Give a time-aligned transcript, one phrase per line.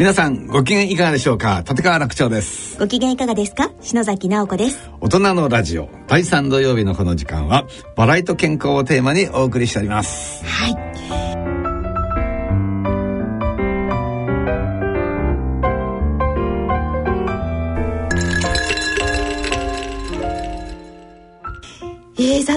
[0.00, 1.62] 皆さんご機嫌いかがでしょうか？
[1.68, 2.78] 立川楽長です。
[2.78, 3.70] ご機嫌いかがですか？
[3.82, 4.90] 篠崎直子です。
[5.02, 10.42] 大人のラジオ第3土曜日のこの時間はバラエと健康をテーマにお送りしております。
[10.46, 10.89] はい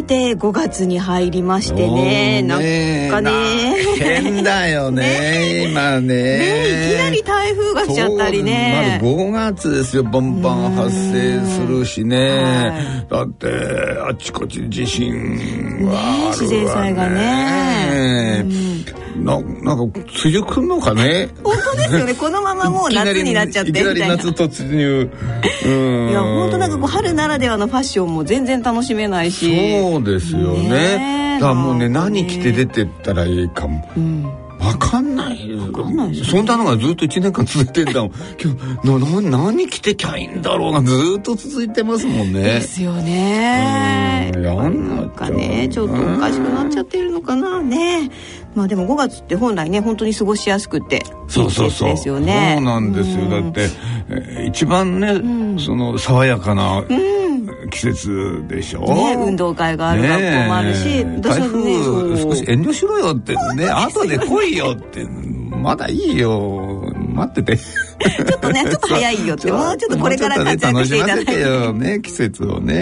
[0.04, 2.42] さて5月に入りましてね。
[2.42, 2.60] なん
[3.10, 3.76] かね。
[3.98, 5.70] 変だよね。
[5.72, 6.08] 今ね。
[6.08, 9.00] ねいきなり台風が来ちゃったりね。
[9.02, 10.04] まだ5月ですよ。
[10.04, 13.48] バンバン発生するしね、だって
[14.06, 15.14] あちこち地震は
[15.74, 18.46] あるわ、ね、自然災害ね、
[19.16, 21.30] ななんか梅雨来んのかね？
[21.44, 22.14] 本当ですよね。
[22.16, 24.08] このままもう 夏になっちゃってみたいな。
[24.16, 25.10] 夏突入。
[25.66, 26.10] うん。
[26.10, 29.82] いや本当なんかこう春ならではのファッションも全然楽しめないし。
[29.82, 31.38] そうですよね。
[31.40, 34.26] だからもうね何着て出てったらいいかも、うん。
[34.60, 35.38] 分かんない
[35.74, 38.12] かんないそんなのがずっと1年間続いてんだもん。
[38.84, 42.44] 今日な何着てきゃいいんだろうがずっと続いてますもんね。
[42.44, 44.32] ですよね。
[44.36, 47.62] うんやんなんかねちょっとおかしくなっちゃってるのかな。
[47.62, 48.10] ね
[48.56, 51.90] まあでも5月って本来ね本当に過ごしやすくてそうそうそう。
[51.90, 52.54] ですよね。
[52.58, 53.62] そうなんですよ、だって、
[54.10, 56.84] えー一番ね、その爽やかな
[57.72, 65.06] 季節でしょ、ね運動会がある学校もあるし、ね台風少し遠慮しろよってね後で来いよって
[65.64, 66.94] まだいいよ。
[67.14, 67.58] 待ってて。
[67.58, 69.50] ちょっとねちょっと早いよって。
[69.52, 71.36] もうちょっとこれから活躍していただいて。
[71.36, 72.74] ねね季節をね。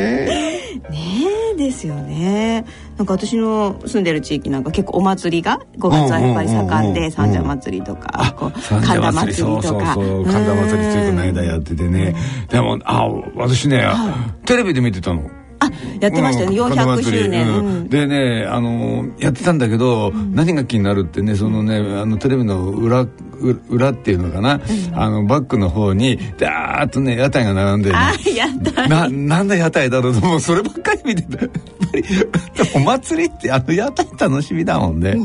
[0.90, 1.02] ね
[1.54, 2.66] えですよね
[3.02, 8.36] なんか私の住んでる地域なんか結構お祭りが5月はやっぱり盛んで三社祭りとか
[8.68, 9.96] 神田社祭りとか。
[9.96, 12.16] 神田祭りついこの間やっててね。
[12.48, 13.88] でもあ私ね、
[14.46, 15.32] テレビで見てたの。
[15.60, 17.66] あやってましたよね、うん400周年、うん。
[17.66, 17.90] うん。
[17.90, 23.10] でねあのやってたんだけど、何が気になるってねそのねあのテレビの裏う
[23.70, 24.60] 裏っていうのかな、
[24.94, 27.96] あのバックの方にダーッとね屋台が並んでる。
[27.96, 31.42] のあやったななんだ屋台だろうともうそればっかり見てた。
[31.42, 32.04] やっぱり
[32.76, 35.16] お祭りってあの屋台楽しみだもんね、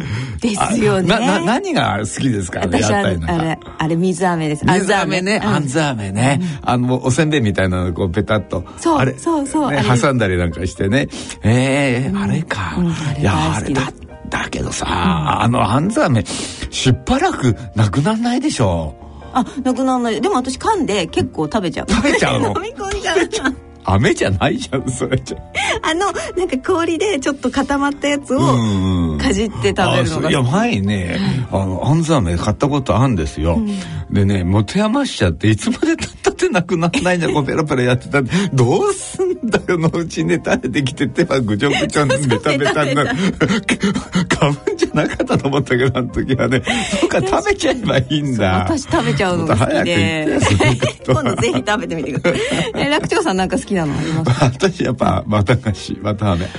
[0.41, 1.15] ですよね。
[1.15, 2.63] あなな何が好きですか？
[2.63, 4.65] あの屋私は台のあれあれ水飴です。
[4.67, 5.67] 水飴ね、うんあん。
[5.67, 8.65] ず飴ね、あのおせんべいみたいなのこうペタッと。
[8.79, 9.71] そうあれそうそう。
[9.71, 11.09] ね挟んだりなんかしてね。
[11.43, 12.87] ええあれか、うん
[13.21, 14.87] いやあれだ好きだけどさ、
[15.43, 16.25] あのあんず飴
[16.71, 18.95] しばらくなくなんないでしょ？
[19.33, 20.21] あなくならない。
[20.21, 21.91] でも私噛んで結構食べちゃう。
[21.91, 22.49] 食べちゃうの？
[22.57, 23.19] 飲み込んじゃう
[23.87, 25.39] 飴じゃないじゃんそれじゃ。
[25.83, 29.19] あのなんか氷でちょっと固まったやつをうんうん。
[29.19, 30.29] かじって食べるのが。
[30.29, 31.19] ういや前にね、
[31.51, 33.59] あのあんず飴買ったことあるんですよ、
[34.11, 43.17] でね持て余しちゃっていつまでたったってなくならないんじゃこうペラペラやってたどうすんだよのうちね垂れてきて手はぐちょぐちょにベタベタになる
[44.29, 46.63] 買うんじゃなかったと思ったけどあの時はね。
[47.01, 48.65] そうか食べちゃえばいいんだ。
[48.65, 50.39] 私食べちゃうのが好きで。
[51.07, 52.41] 今度ぜひ食べてみてください。
[52.75, 54.31] え楽長さんなんか好きなのあります？
[54.45, 56.53] 私やっぱ綿菓子綿飴やっ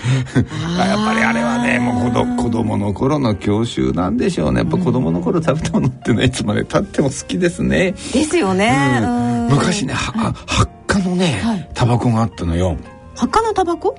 [1.05, 4.59] ぱりあれはねもう子供の頃の郷愁なんでしょうね。
[4.61, 9.45] やっぱ子供の頃食べたものってねいつまでたっても好きですね、ですよね、うん。
[9.45, 9.53] うん。
[9.56, 11.69] 昔ねはあ発火のね、はい。
[11.73, 12.77] タバコがあったのよ。
[13.16, 13.95] 発火のタバコ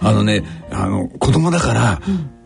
[0.00, 0.42] あのね
[0.72, 2.00] あの子供だから、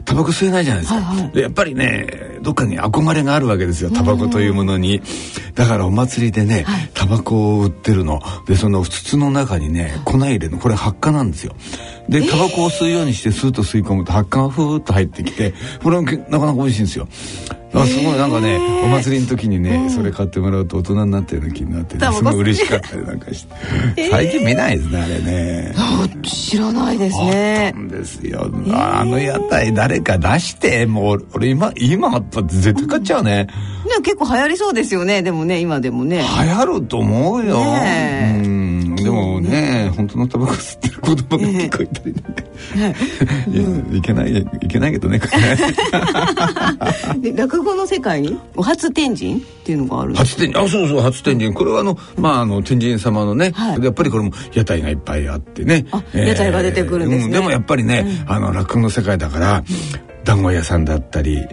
[0.04, 1.30] タバコ吸えないじゃないですか、はいはい。
[1.30, 5.02] でやっぱりねどっかに憧れがあるわけですよタバコというものに。
[5.54, 6.64] だからお祭りでね、
[6.94, 8.20] タバコを売ってるの。
[8.46, 10.58] でその筒の中にね粉入れの。
[10.58, 11.54] これ発火なんですよ
[12.08, 17.08] でタバコを吸うようにしてスーッと吸い込むと発火がふーっと入ってきてこれもけなかなか美味しいんですよ。
[17.74, 23.46] あすごいなんかねお祭りの時にね、それ買ってもらうと大人になったような気になって、ね、タバコすごい嬉しかったりなんかし
[23.96, 25.72] て、 最近見ないですねあれね。
[25.76, 33.46] あ知らないですあねったんですよ、あの屋台誰か出してもう俺今今あったって絶対買っちゃうね、
[33.88, 35.22] でも結構流行りそうですよね。
[35.22, 36.22] でもね今でもね。
[36.44, 38.46] 流行ると思うよ、ねえ。
[38.46, 38.71] うん
[39.04, 42.42] でもね本当のタバコ吸ってる子供が結構いたりなんか、
[42.76, 42.80] い。
[42.80, 42.90] や
[43.98, 45.20] いけないいけないけどね
[47.20, 48.38] で落語の世界に？
[48.56, 50.64] お初天神っていうのがある初天神？
[50.64, 51.52] あそうそう初天神。
[51.52, 53.82] これはあのまああの天神様のね、はい。
[53.84, 55.86] やっぱりこれも屋台がいっぱいあってね。
[55.92, 57.30] あ屋台が出てくるんですね。
[57.30, 59.64] うでもやっぱりね、あの落語の世界だから
[60.24, 61.46] 団子屋さんだったり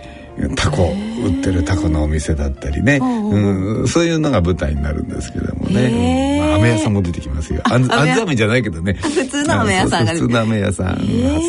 [0.56, 0.94] タコ
[1.24, 7.62] 売ってるタコのお店だったりね、うん、そういうのが舞台になるんですけどもね、まあ、飴屋さんも出てきますよ。
[7.66, 8.94] あんあんず飴じゃないけどね。
[8.94, 11.06] 普通の飴屋さんが普通の飴屋さん初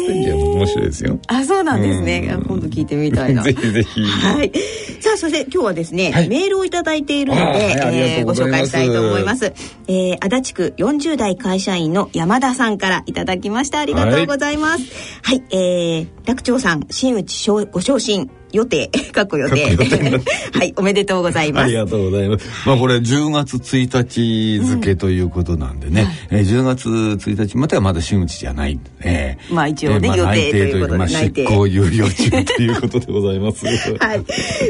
[0.07, 2.37] 展示は面白いですよあそうなんですね。
[2.47, 3.43] 今度聞いてみたいな。
[3.45, 4.03] ぜひぜひ。
[4.03, 4.53] はい。
[5.01, 7.59] さあそして今日はですね、はい、メールを頂いているので、はい
[7.97, 9.53] えー、ご紹介したいと思います。
[9.87, 13.79] えー、足立区40代会社員の山田さんからいただきました。
[13.79, 14.83] ありがとうございます。
[15.23, 19.77] はい、はい、えー、楽長さん真打ちご昇進 予定、過去予定。
[20.53, 21.65] はい、おめでとうございます。
[21.65, 22.47] ありがとうございます。
[22.67, 28.79] まあこれ10月1日付ということなんでね、うん、えー、10月1日まではまだ真打ちじゃない。
[29.01, 30.99] えー、まあ一応ね、まあ、予定ということで。
[30.99, 33.67] まあ執行猶予中ということでございます。
[33.99, 34.25] はい。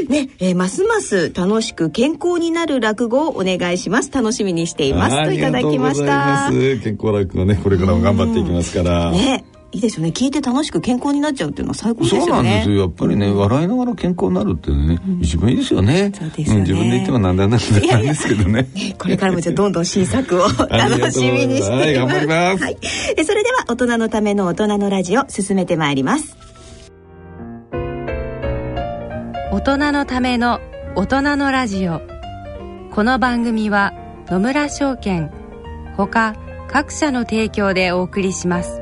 [0.09, 4.11] ね、えー、ますます楽しく健康になる落語をお願いします。
[4.11, 6.49] 楽しみにしていますといただきました。
[6.51, 9.11] 健康落語ね、これからも頑張っていきますから。
[9.11, 9.43] ね。
[9.71, 10.09] いいですよね。
[10.09, 12.25] 聞いて楽しく健康になっちゃうっていうのは最高ですよね。
[12.25, 12.81] そうなんですよ。
[12.81, 16.11] やっぱりね、うん、笑いながら健康になるっていうね、うん、一番いいですよね。
[16.13, 18.67] そうですよね、うん、自分で言ってもなんだなんだなんですけどね。
[18.97, 22.77] これからもじゃどんどん新作を 楽しみにしてはい頑張ります、はい、
[23.25, 26.37] それでは大人のための大人のラジオ進めてまいります。
[29.53, 30.59] 大人のための
[30.95, 32.01] 大人のラジオ。
[32.91, 33.93] この番組は
[34.27, 35.31] 野村証券
[35.95, 36.35] ほか
[36.67, 38.81] 各社の提供でお送りします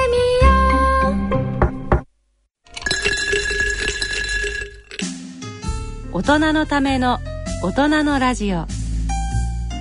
[6.31, 7.19] 大人のための
[7.61, 8.65] 大人のラジオ。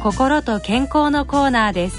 [0.02, 1.96] 心と健康のコーナーです。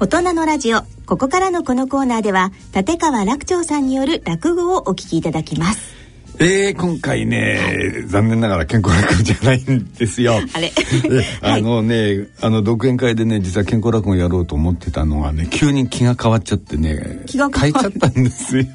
[0.00, 0.80] 大人のラジオ。
[1.06, 6.03] ここからのこのコーナーでは立川楽長さんによる落語をお聞きいただきます。
[6.40, 7.60] えー、今回ね、
[7.92, 10.34] はい、残念ながら健康落語じゃないんですよ。
[10.52, 10.72] あれ
[11.42, 18.66] あのね、あの独演会でね、実は健康落語やろうと思ってたのはね、急に気が変わっちゃってね、気が変えちゃったんですよ。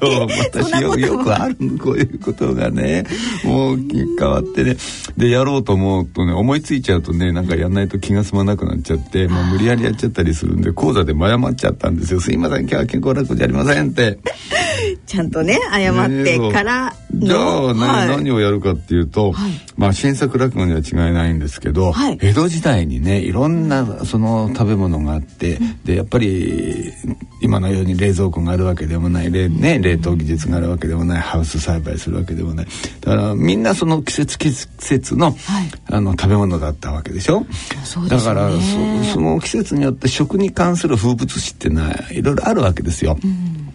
[0.52, 3.04] 私よよくあるこういうことがね、
[3.44, 4.76] もう気変わってね、
[5.18, 12.20] でやろうと思うとね、思いついちゃうとね、なんかやんないと気が済まなくなっちゃって、もう無理やりやっちゃったりするんで、講座でも謝っちゃったんですよ。
[12.20, 14.18] すいません、今日は健康落語じゃありませんって。
[15.06, 26.92] ちゃんとね、謝ってから、じゃあ、はい、何をやるかっていうと、はい、まあ新作落語には違いないんですけど、はい、江戸時代にねいろんなその食べ物があって、うん、でやっぱり
[27.42, 32.66] 今のように冷蔵庫があるわけでもない冷,、ね、冷凍技術があるわけでもないハウス栽培するわけでもない。
[33.00, 35.34] だからみんなその季節季節の,、
[35.90, 37.46] あの食べ物だったわけでしょ、ね、
[38.08, 38.50] だから
[39.04, 43.18] そその季節によって食に関する風物詩っていうのはいろいろあるわけですよ。
[43.22, 43.69] うん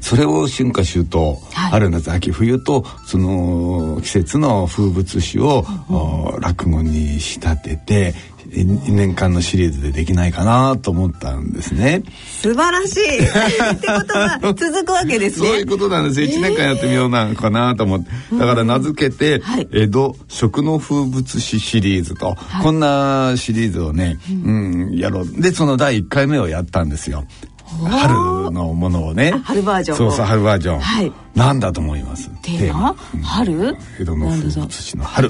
[0.00, 8.14] それを春夏秋冬、はい、春夏秋冬とその季節の風物詩を、うん、落語に仕立てて
[8.46, 12.02] 年間のシリーズでできないかなと思ったんですね。
[12.40, 13.18] 素晴らしい。
[13.18, 15.48] ってことは続くわけですね。
[15.48, 16.20] そういうことなんです。
[16.20, 18.10] よ1年間やってみようなのかなと思って。
[18.38, 19.42] だから名付けて、
[19.72, 25.40] 江戸食の風物詩シリーズと、はい、こんなシリーズをね、うん、やろう。
[25.40, 27.24] でその第1回目をやったんですよ
[27.66, 29.32] 春のものをね。
[29.44, 32.30] 春バージョンそうそう春バージョン、はい、なんだと思います？
[32.42, 32.94] テーマ？
[33.22, 33.76] 春？
[34.00, 35.28] 江戸の風物詩の春。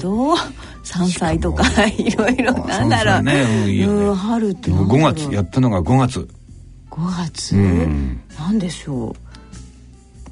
[0.83, 2.53] 山菜とかいろいろ。
[2.65, 3.23] なんだろう。
[3.23, 6.29] ね、うん、いいね、春って5月やったのが5月。
[6.91, 9.13] 5月、うん、なんでしょう。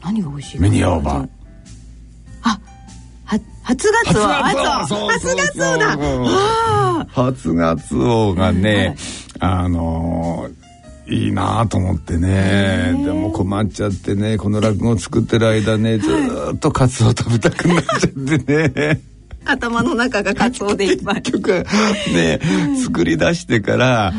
[0.02, 1.30] 何が美味しいメニアオーバー。
[2.44, 2.60] あ
[3.26, 5.98] は初ガツオ初ガツオだ。
[7.10, 8.96] 初ガツオがね、
[9.40, 10.65] あのー
[11.08, 12.94] いいなと思ってね。
[13.06, 16.10] でも困っちゃってねこの落語を作ってる間ねず
[16.56, 19.15] っとカツオ食べたくなっちゃってね
[19.46, 21.22] 頭の中がカツオでいっぱい。
[21.22, 21.66] 結局
[22.14, 22.40] ね、
[22.84, 24.14] 作り出してから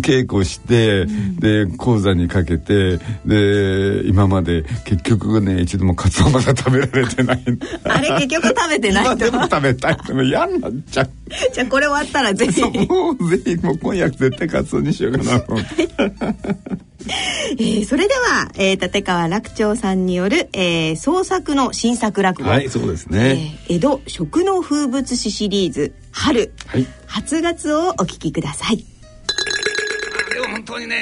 [0.00, 1.06] 稽古して、
[1.38, 7.44] で講座にかけてで今まで結局ね一度もカツオまだ食べられてない。
[7.84, 9.26] あれ結局食べてないと。
[9.26, 11.10] 食べたいでも嫌になっちゃう。
[11.52, 12.62] じゃあこれ終わったらぜひ。
[12.62, 15.88] もうぜひもう今夜絶対カツオにしようかなと思って。
[17.52, 22.48] えー、それでは、えー、立川楽長さんによる、えー、創作の新作落語。
[22.48, 28.76] はいそうですね、えー、江戸食の風物詩シリーズ春、はい、初月をお聞きください。
[28.78, 28.84] で
[30.40, 30.96] も本当にね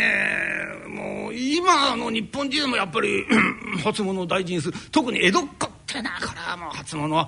[0.88, 3.24] もう今の日本人もやっぱり
[3.84, 4.74] 初物を大事にする。
[4.90, 7.26] 特に江戸っ子これはもう初物を、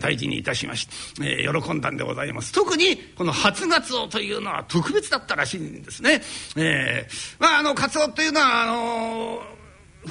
[0.00, 6.22] 大事にいたしまして、えー、喜んだんでございます特にこの初ガツオというのは特別だったらしいんですね。
[6.56, 9.61] えー、まああのカツオというのはあのー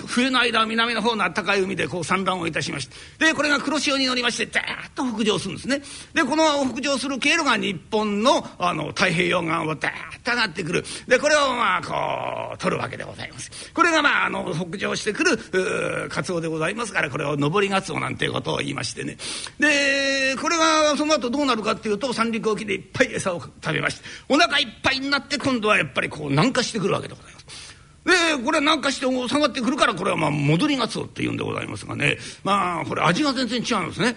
[0.08, 2.96] 冬の間南の方の暖かい海でこう産卵をいたしまして。
[3.26, 5.82] でこれが黒潮に乗りましてダーッと北上するんですね。
[6.14, 10.84] でこの北上する経路が日本のあの太平洋岸をダーッと上がってくる。
[11.08, 13.52] でこれをまあこう取るわけでございます。
[13.74, 19.18] これがまああの北上してくるカツオでございますからこれを上りガツオなんていうことを言いましてね。
[19.60, 24.06] でこれがその後どうなるかっていうと三陸沖でいっぱい餌を食べまして。
[24.30, 27.71] お腹いっぱいになって今度はやっぱりこう南下してくるわけでございます。
[28.06, 28.12] で
[28.44, 32.18] これなんかして下がってくるからこれはまあ戻りがつおっていうんでございますがね。
[32.44, 34.16] まあこれ味が全然違うんですね。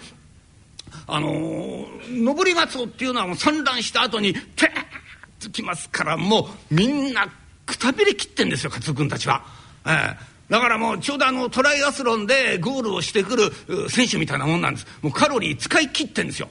[1.06, 7.28] あのー、上りがつおっていうのはもう産卵した後にペーッときますからもうみんな
[7.66, 9.44] くたびれ切ってんですよ勝君たちは。
[9.86, 14.86] えーだからもうちょうどあのトライアスロンでゴールをしてくる選手みたいなもんなんです。
[15.00, 16.48] もうカロリー使い切ってんですよ。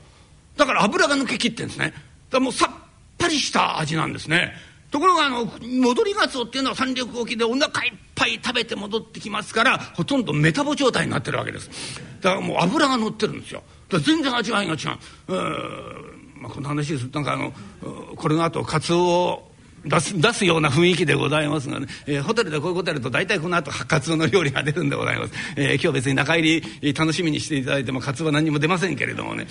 [0.57, 1.85] だから油が抜け切ってんですね。
[1.85, 1.97] だか
[2.33, 2.83] らもうさっ
[3.17, 4.53] ぱりした味なんですね。
[4.93, 5.45] ところがあの
[5.81, 11.99] 戻りがつおっていうのは三陸沖でお腹いっぱい食べて戻ってきますからほとんどメタボ状態になってるわけです。
[12.21, 13.63] だからもう脂が乗ってるんですよ。
[13.89, 15.33] だから全然味わいが違う。
[15.33, 17.09] うんまあこの話です。
[17.11, 17.51] なんかあの
[18.15, 19.51] これの後カツオを
[19.85, 29.47] 出す出すような雰囲気でございますがね、えー、ホテルでこういうことやると大体この後カツオの料理が出るんでございます、えー、今日別に中入り楽しみにしていただいてもカツオは何にも出ませんけれどもね、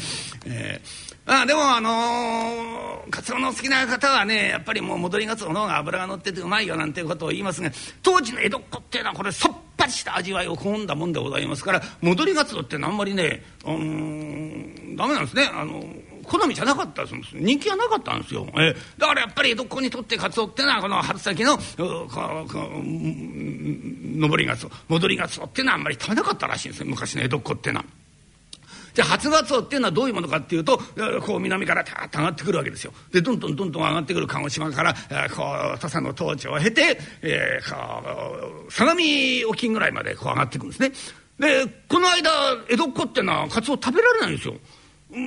[0.46, 7.70] えーあでもあのー、カツオの好きな方はねやっぱりもう戻りガツオの方が脂が乗っててうまいよなんていうことを言いますが
[8.02, 15.48] 当時の江戸っ子っていうのはこれさっぱりした味わいを好んだもんでございますから戻りガツオってあんまりねうんダメなんですね。
[15.54, 15.82] あの
[16.25, 21.59] 好みじゃなかったです人気がなかったんですよ、えだからやっぱり江戸っ子にとってカツオってのはこの春先の
[24.29, 27.87] 上りガツオ戻りガツオっていうのはあんまり食べなかったらしいんですよ昔の江戸っ子っていうのは。
[28.95, 30.79] じゃ初ガツオっていうのはどういうものかっていうと
[31.25, 32.93] こう南からたーっと上がってくるわけですよ。
[33.11, 34.95] でどんどんどんどん上がってくる鹿児島から
[35.35, 35.43] こ
[35.75, 39.00] う土佐の統治を経て、えー、こう相模
[39.49, 40.93] 沖ぐらいまでこう上がってくるんですね。
[41.38, 42.31] でこの間
[42.69, 44.55] 江戸っ子っていうのはカツオ食べられないんですよ。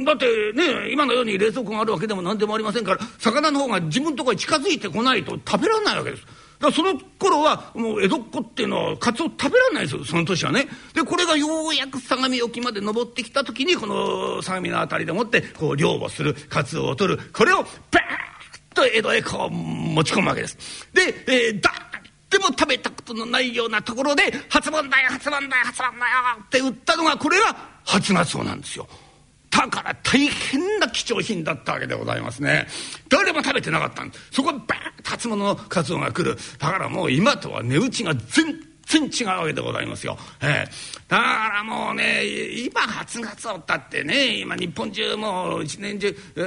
[0.04, 6.24] だってね今のように冷蔵庫があるわけでも何でもありませんから魚の方が自分のとこに近づいてこないと食べられないわけです。
[6.60, 10.68] だその頃はもう江戸っ子っていうのはカツオ食べられないですよその年はね。
[10.94, 17.70] でこれがようやく相模沖まで登ってきた時にこの相模の辺りでもってこう漁をするカツオを取るこれをバーッ
[18.74, 20.58] と江戸へこう持ち込むわけです。
[20.94, 21.72] で、えー、だ
[22.30, 26.14] でも食べたことのないようなところで「初盆だよ初盆だよ初盆だよ」
[26.44, 28.88] って売ったのがこれが初ガツオなんですよ。
[29.56, 32.68] だから大変な貴重品だったわけでございますね。
[33.10, 36.38] 誰も食べてなかったんでそこにバーンと初物のカツオが来る。
[36.60, 40.18] だからもう今とは値打ちが全然違うわけでございますよ。
[40.42, 46.44] えー、だからもうね今初ガツオったってね今日本中もう一年中う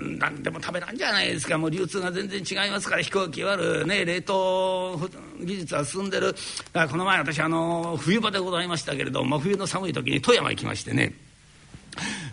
[0.00, 1.56] ん何でも食べらんじゃないですか。
[1.56, 4.98] もう流通が全然違いますから飛行機あるね冷凍
[5.40, 6.34] 技術は進んでる。
[6.90, 11.27] この前私あの冬場でございましたけれど真冬の寒い時に富山行きましてね。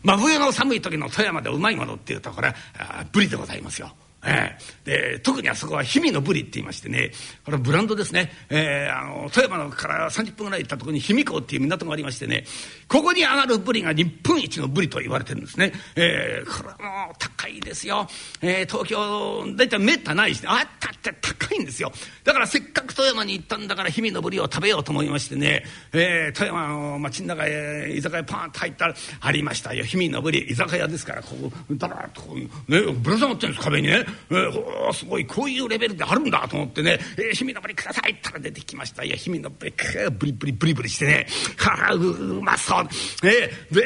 [0.03, 3.91] 真冬の寒い時の富山でうまいものっていうとこれはブリでございますよ。
[4.25, 7.11] えー、で特にあそこは氷見のブリって言いましてね
[7.45, 12.45] これブランドですね、えー、あの富山のから30分ぐらい行ったところに氷見港っていう港がありましてね
[12.87, 18.07] ここに上がるブリが日本一のブリと言われてるんですね、えー、これはもう高いですよ、
[18.41, 21.91] えー、東京大体めったないし、ね、あったって高いんですよ。
[22.23, 25.63] だからせっかく富山に行ったんだから氷見のブリを食べようと思いましてね、
[25.93, 29.85] えー、富山の街の中へ居酒屋パンと入ったらありましたよ。
[29.85, 34.05] 氷見のブリ居酒屋ですからここだらっとこうねぶら下がってるんです壁にね。
[34.29, 39.03] えー、すごいこういうレベルであるんだと思ってね「えー、氷見のぶりください」ったら出てきました。
[39.03, 39.73] いや氷見のぶり
[40.11, 41.27] ブリブリブリブリしてね。
[41.57, 42.87] はあうまそう。
[43.23, 43.83] えー、で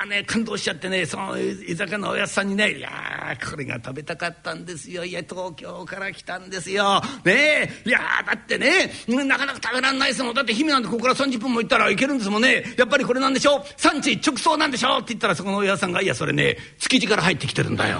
[0.00, 5.04] あね感動しちゃってねその居酒屋のおやつさんにね「いやこれが食べたかったんですよ。
[5.04, 7.02] いや東京から来たんですよ。
[7.24, 10.34] ねえいやだってねなかなか食べらんないですもん。
[10.34, 12.74] だって氷見なんてここから30分も行ったらいけるんですもんね。
[12.76, 13.64] やっぱりこれなんでしょう。
[13.76, 14.98] 産地直送なんでしょう。
[14.98, 17.98] って言ったらそこのおやつさんが「いやそれね築地から入ってきてるんだよ」。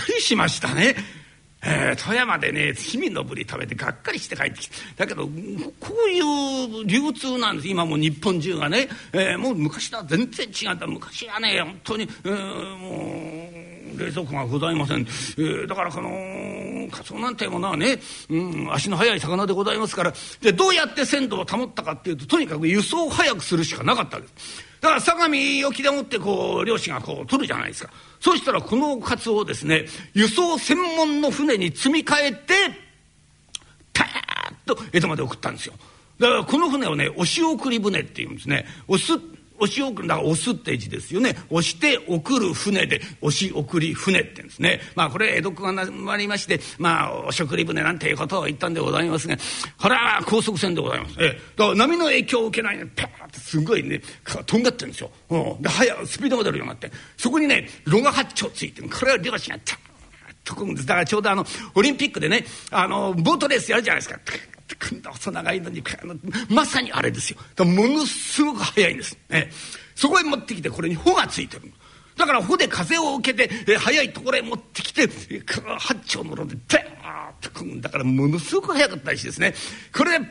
[0.00, 0.96] っかりしましたね。
[1.64, 4.74] えー、富山でね氷見のぶり食べてがっかりして帰ってきて。
[4.96, 5.30] だけどこ
[6.06, 6.20] うい
[6.80, 7.68] う流通なんです。
[7.68, 10.86] 今もう日本中がね、えー、もう昔とは全然違った。
[10.86, 20.12] 昔はね本当に、えー、もう冷蔵庫がございません、えー、だからこのカツオなんていうものはね、うん、足の速い魚でございますから。
[20.40, 24.71] でどうやって鮮度を保ったかっていうととにかく輸送を早くするしかなかったわけです。
[24.82, 25.34] だから相模
[25.68, 27.90] 沖でもってこう漁師がこう取るじゃないですか。
[28.20, 32.54] そうしたらこのカツオをですね輸送専門の船に積み替えて
[33.92, 34.08] たー
[34.74, 35.74] ッと江戸まで送ったんですよ。
[36.18, 38.66] だからこの船をね押し送り船っていうんですね。
[38.88, 39.20] 押す
[39.58, 41.36] 押し送るだから押すって字ですよね。
[41.50, 44.80] 押して送る船で押し送り船って言うんですね。
[44.94, 49.36] まあこれ江戸っ子がなりましてまあ押し送り船なんていうことを言ったんでございますが
[49.80, 54.00] これは高速船でございます、ええ、だから波の影響を受けないねパーッとすごいね
[54.46, 56.90] とんがってるんですよ、うん、で速スピードが出るようになって。
[57.16, 58.88] そこにね炉が八丁ついてる。
[58.88, 59.80] これは漁師がチャッ
[60.44, 60.86] とくんです。
[60.86, 61.44] だからちょうどあの
[61.74, 64.18] オリンピックでねあのボートレースやるじゃないですか。
[64.76, 65.82] くんだ細長いのに
[66.48, 67.38] まさにあれですよ。
[67.64, 69.50] ものすごく速いんです、ね、
[69.94, 71.72] そこへ持ってきてこれに帆がついてる
[72.16, 75.08] だから帆で風を受けて、え速いところへ持ってきて
[75.78, 77.80] 八丁の炉でバーッと組む。
[77.80, 79.54] だからものすごく速かったしですね。
[79.96, 80.26] これでバ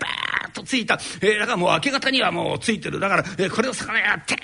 [0.45, 3.00] ーッとついた、えー、だからもう明け方にはもうついてる。
[3.00, 4.36] だから、えー、これを魚やって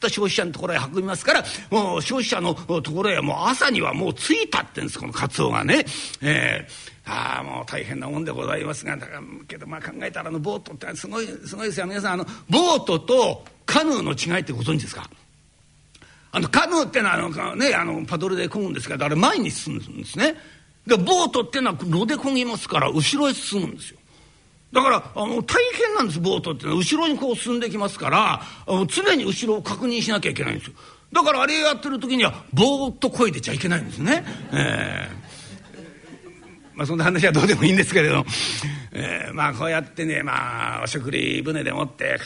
[0.00, 5.84] と消費者のところへ運びますからもう消費者のところへもう朝にはもう着いたってんですこのカツオがね。
[6.22, 11.86] えーああもう大変なもんでございますがだからけどまあ考えたらあのボートってすごいすごいですよ。
[11.86, 15.08] 皆さんあのボートとカヌーの違いってご存知ですか？
[16.32, 20.34] あのカヌーってのはあの、ね、あのパドルで漕ぐんですけどあれ前に進むんですね。
[20.86, 23.98] でボートってのは炉で漕ぎますから後ろへ進むんですよ。
[24.70, 26.78] だからあの大変なんですボートってのは。
[26.78, 30.74] 後ろにこう進んできますからあの常に後ろを確認しなきゃいけないんですよ。
[31.10, 34.24] だからあれやってる時にはぼーっと漕いでちゃいけないんですね。
[34.52, 35.17] えー。
[36.78, 38.24] まあ、そんな話はどうでもいいんですけれど、
[38.92, 42.16] えー、まあこうやってね、まあ、お食り船でもって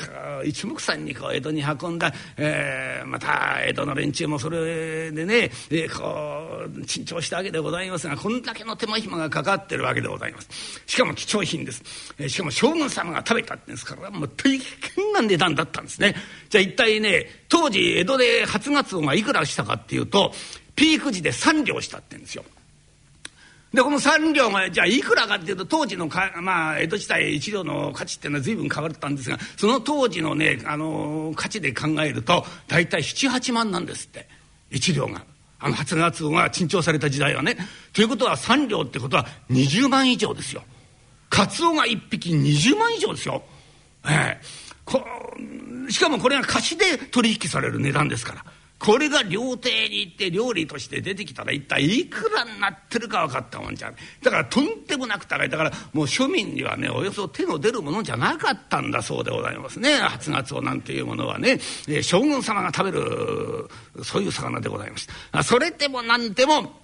[0.45, 10.49] 一目散にこう江戸に運んだ、えー、また江戸の連中もそれでね、えー、こう珍重したわけでございますがこんだけの手間暇がかかってるわけでございます。
[10.85, 11.83] しかも貴重品です、
[12.19, 16.15] えー、しかも将軍様が食べたってんですからもう大変な値段だったんですね。
[16.51, 20.35] じゃあ一体ね当時江戸で初ガツオがいくらしたかっていうと
[20.77, 22.45] ピーク時で3両したって言うんですよ。
[23.73, 34.29] でこの3両がじゃあいくらかっていうと当時のか、まあ、江戸時代1両の価値っていうのは随分変わったんですがその当時のね、あの価値で考えると大体78万なんですって
[34.71, 35.25] 1両が。
[35.65, 37.57] あの初月が珍重された時代はね。
[37.93, 40.65] ということは3両ってことは20万以上ですよ。
[41.31, 43.45] カツオが1匹20万以上ですよ。
[44.05, 45.01] ええこ
[45.89, 48.45] しかもこれが貸しで取引される値段ですから。
[48.85, 53.93] これが料亭に行って料理として出てきたら一体いくらになってるか分かったもんじゃ。
[54.23, 55.49] だからとんでもなく高い。
[55.49, 59.95] だからもう庶民にはねおよそ手の出るものじゃなかったんだそうでございますね。
[59.99, 61.61] 初ガツオなんていうものはね、
[62.03, 63.69] 将軍様が食べる
[64.03, 65.43] そういう魚でございました。
[65.45, 66.81] それでも何でも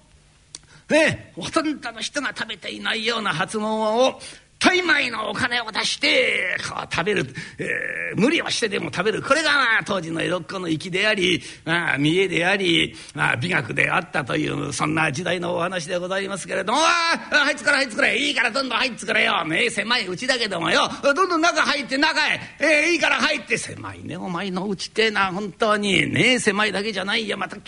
[0.89, 4.21] ねほとんどの人が食べていないような初物を
[4.59, 7.25] 大枚のお金を出してこう食べる、
[7.57, 9.23] えー、無理をしてでも食べる。
[9.23, 18.17] これが、まあ、当時の江戸っ子の粋であり、まあ、見栄であり、まあ、美学であったというそんな時代のお話でございますけれども「ああ入ってくれ入ってくれ。
[18.17, 20.89] いいからどんどん入ってくれよ、ね、狭いうちだけどもよ。
[21.01, 23.57] どんどん中入って中へ、えー、いいから入って。
[23.57, 25.31] 狭いねお前のうちってな。
[25.31, 26.05] 本当に。
[26.11, 27.37] ね狭いだけじゃないよ。
[27.37, 27.61] また汚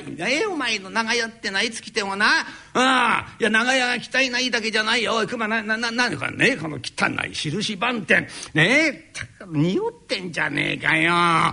[0.00, 0.44] いね。
[0.46, 2.26] お前の長屋ってないつきてもな。
[2.74, 5.24] あいや長屋が汚いないだけじゃないよ。
[5.28, 8.28] 熊ななな何かねこの汚い印番店。
[8.54, 9.12] ねえ
[9.48, 11.52] 匂ってんじゃねえかよ。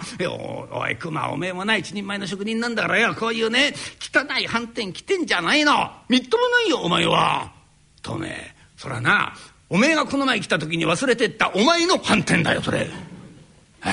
[0.72, 3.16] おい熊おめえもない一人前の職人なんだからよ。
[3.16, 5.92] こういうね汚い飯店来てんじゃないの。
[6.10, 7.52] みっともないよお前は。
[8.02, 9.34] とねそらな
[9.70, 12.90] おめえがこの前来た時に忘れてったお前の飯店だよそれ。
[13.86, 13.88] え？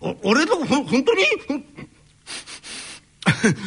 [0.00, 1.24] ー、お俺とほ本当に？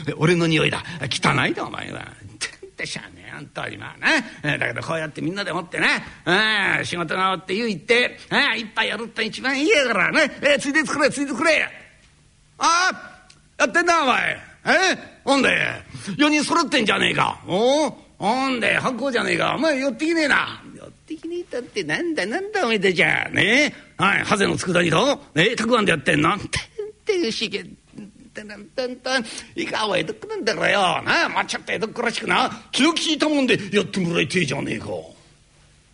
[0.18, 0.84] 俺の匂いだ。
[1.02, 2.26] 汚いだお前は。
[2.66, 3.04] ってしゃ
[3.36, 4.06] 本当にまあ
[4.44, 5.88] ね、だけどこうやってみんなでもってね、
[6.84, 8.18] 仕事が終わって言うて、
[8.58, 11.68] 一杯やるって一番いいやからね、えついてくれついてくれ。
[12.58, 13.26] ああ
[13.58, 14.38] やってんだお前。
[14.66, 15.50] えほんで
[16.18, 17.42] 4人揃ってんじゃねえか。
[17.48, 19.56] おおほんで発行じゃねえか。
[19.56, 20.64] お前寄ってきねえな。
[20.76, 24.02] 寄ってきねえたってなんだなんだおめでじゃねえ。
[24.02, 26.38] はいハゼの佃煮とねえたくあんでやってんの。
[26.38, 26.50] てん
[27.06, 27.50] てし
[28.36, 34.88] げてんてんてんいかは江戸っ子なんだろよなあまあちょっと江戸っ子らしくな気の利いたもんでやってもらいてえじゃねえか。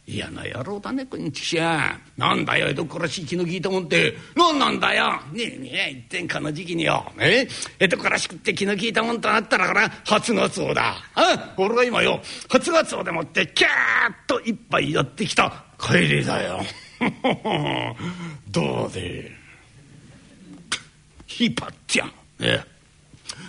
[0.08, 7.48] 嫌な野郎だねこんちきしゃなんだよ江戸っ子らしい気の利いたもんって何なんだよねえねえ一点かの時期によえ
[7.80, 16.60] 江戸っ子らしくって気の利いたもんとなったらから初ガツオだあ俺は今よ初ガツオでもってキャーッと一杯やってきた帰りだよ
[18.50, 19.32] どうで
[21.40, 22.72] 引っ張ってやんねえ。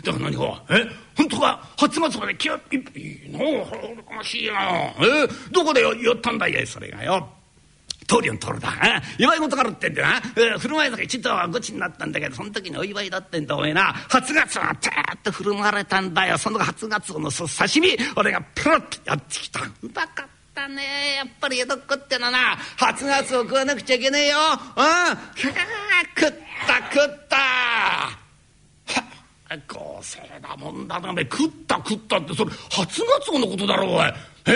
[0.04, 1.68] だから何かえ本当か？
[1.76, 6.66] 初松まで気合いいいのおかしいなえどこで寄ったんだい？
[6.66, 7.28] それがよ。
[8.08, 8.70] 通りの通りだ。
[9.16, 13.56] 祝い事からってんでな、えー、振る舞い酒ちっとごちになったんだけどその時にお祝いだってんだ。
[13.56, 16.36] おめえな初月がてーっと振る舞われたんだよ。
[16.36, 19.60] その初月の刺身俺がペロッとやってきた。
[19.60, 21.14] うまかったね。
[21.16, 22.38] やっぱり江戸っ子ってのはな
[22.76, 24.36] 初月を食わなくちゃいけねえよ。
[24.38, 25.16] うん。
[25.36, 26.32] 食っ
[26.66, 28.21] た食った。
[29.66, 31.12] 豪勢なもんだな。
[31.12, 34.12] め食った食ったってそれ初ガツオのことだろおい。
[34.46, 34.52] え？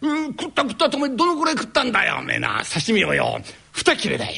[0.00, 2.62] ー、食った食ったってお前どのくらい食ったんだよおめえな。
[2.64, 3.40] 刺身をよ。
[3.72, 4.34] 二切れだい。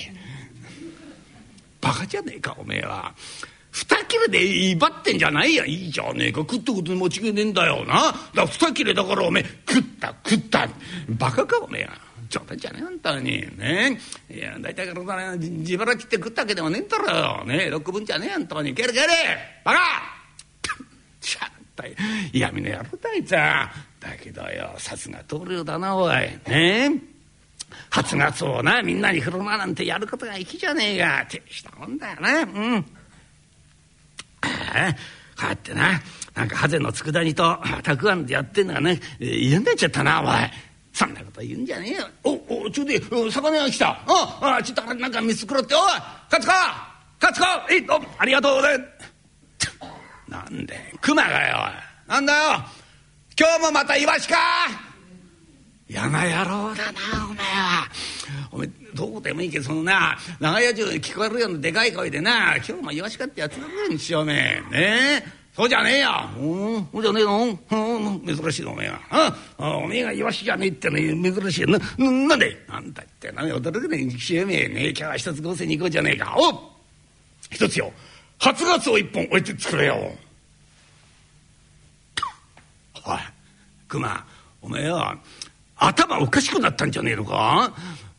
[1.81, 3.15] バカじゃねえかおめえは。
[3.73, 6.41] 二切れで威張ってんじゃないやいいじゃねえか。
[6.41, 8.15] 食ったことに間違いねえんだよな。
[8.35, 10.69] だ二切れだからおめえ食った食った。
[11.11, 12.06] バカかおめえは。
[12.29, 13.59] 冗談じゃねえ本当に。
[13.59, 13.99] ね。
[14.31, 18.75] いや大体からね自腹切って食ったわけでもねえんだろよね六分じゃねえ本当に。
[18.75, 19.07] 蹴れ蹴れ
[19.65, 19.79] バカ！
[21.21, 21.97] しゃったい
[22.33, 26.13] 嫌味の野郎だあいつはだけどよさすが棟梁だなおい。
[26.47, 26.93] ね。
[27.91, 31.27] 初月をなみんなに振る舞うなんてやることが粋じゃねえが。
[31.29, 32.41] てしたもんだよな。
[32.41, 32.77] うん。
[32.77, 34.49] あ
[34.91, 34.95] あ
[35.39, 36.01] こうやってな。
[36.35, 40.53] なんかハゼの佃煮とたくあんでやってんのがね嫌になっちゃったなお前。
[40.97, 42.09] そんなこと言うんじゃねえよ。
[42.25, 44.03] お、お、ちょうど魚が来た。
[44.07, 45.83] あ、あ、ちょっとなんか見繕って、おい、
[46.31, 49.71] 勝つか勝つかえい、お、ありがとうございます。
[50.27, 51.57] なんで、熊がよ、
[52.07, 52.39] なんだよ。
[53.39, 54.37] 今日もまたイワシか
[55.87, 57.89] 嫌な野郎だな、お前は。
[58.51, 64.33] お前、どうでもいいけど、そのな、長屋中に聞こえるようなでかい声でな、今日もイワシかってやつだろ、にしようめ。
[64.33, 65.46] ねえ。
[65.57, 66.31] そうじゃねえや。
[66.39, 67.47] うん、そうじゃねえの？
[67.47, 69.01] うん、珍しいのおめえが。
[69.09, 69.35] あ？
[69.79, 71.79] おめえがイワシじゃねえっての珍しいな。
[71.97, 72.63] なんで？
[72.69, 74.91] なんだってな、驚くねえ、しえめえねえ。
[74.91, 76.37] 今日は一つ合成に行こうじゃねえか。
[76.37, 76.77] お
[77.51, 77.91] 一つよ。
[78.39, 80.13] 初ガツを一本置いて作れよ。
[83.07, 83.19] おい、
[83.89, 84.27] 熊、
[84.61, 85.17] おめえは
[85.77, 87.73] 頭おかしくなったんじゃねえのか？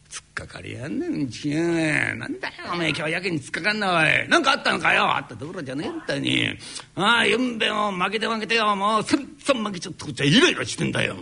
[0.10, 2.14] 突っかかりやんねんちえ。
[2.16, 4.30] なんだよおめえ今日やけに突っかかんなおい。
[4.30, 6.50] 何かあったのかよあったところじゃねえんだに。
[6.96, 11.16] ああゆんべも負けて負けてよもうさんさん負けちゃったこっちゃイライラしてんだよ。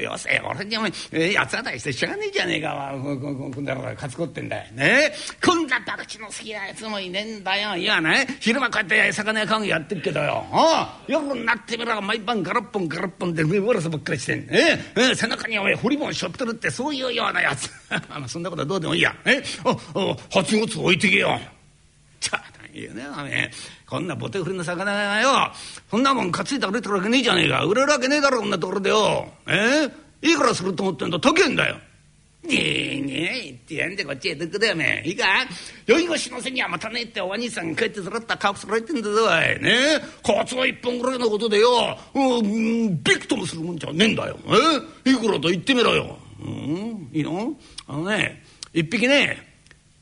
[0.00, 0.90] よせ俺にお前
[1.34, 4.72] 八つ当たりしてしゃがねえじゃねえかこんだろ勝つこってんだよ。
[4.72, 5.12] ね。
[5.44, 7.76] こんなだらちの好きなやつもいねえんだよ。
[7.76, 10.44] いやね昼間こうやって魚屋家具やってるけどよ。
[11.08, 17.70] 夜になってみろ毎晩ガラッポンガラッポンで目ぼらせばっかりしてんええ背中にお前堀もしょってるってそういうようなやつ
[18.28, 19.14] そんなことはどうでもいいや。
[19.24, 19.76] えあ
[20.30, 21.40] 八月置いてけよ。
[22.20, 22.42] ちゃ
[22.74, 23.50] 言うねおめえ。
[23.92, 25.52] こんなボテ振りの魚がよ
[25.90, 27.62] そんなもん担いで歩いてるわけねえじゃねえか。
[27.66, 29.28] 売れるわけねえだろこんなところでよ。
[29.46, 29.86] え？
[30.22, 31.20] えいいからすると思ってんだ？
[31.20, 31.74] 高えんだよ。
[31.74, 35.26] ねえねえ言ってやんでこっちへどくだよめいいか？
[35.84, 39.30] 酔い越しの背にはまたねえってお兄さんが帰ってずらった顔そろえてんだぞおい。
[39.30, 40.00] ねえ？
[40.22, 41.98] カツは一本ぐらいのことでよ。
[42.14, 44.38] うんびくともするもんじゃねえんだよ。
[45.04, 45.10] え？
[45.10, 46.16] いくらと言ってみろよ。
[46.40, 47.54] うんいいの？
[47.86, 49.36] あのね一匹ね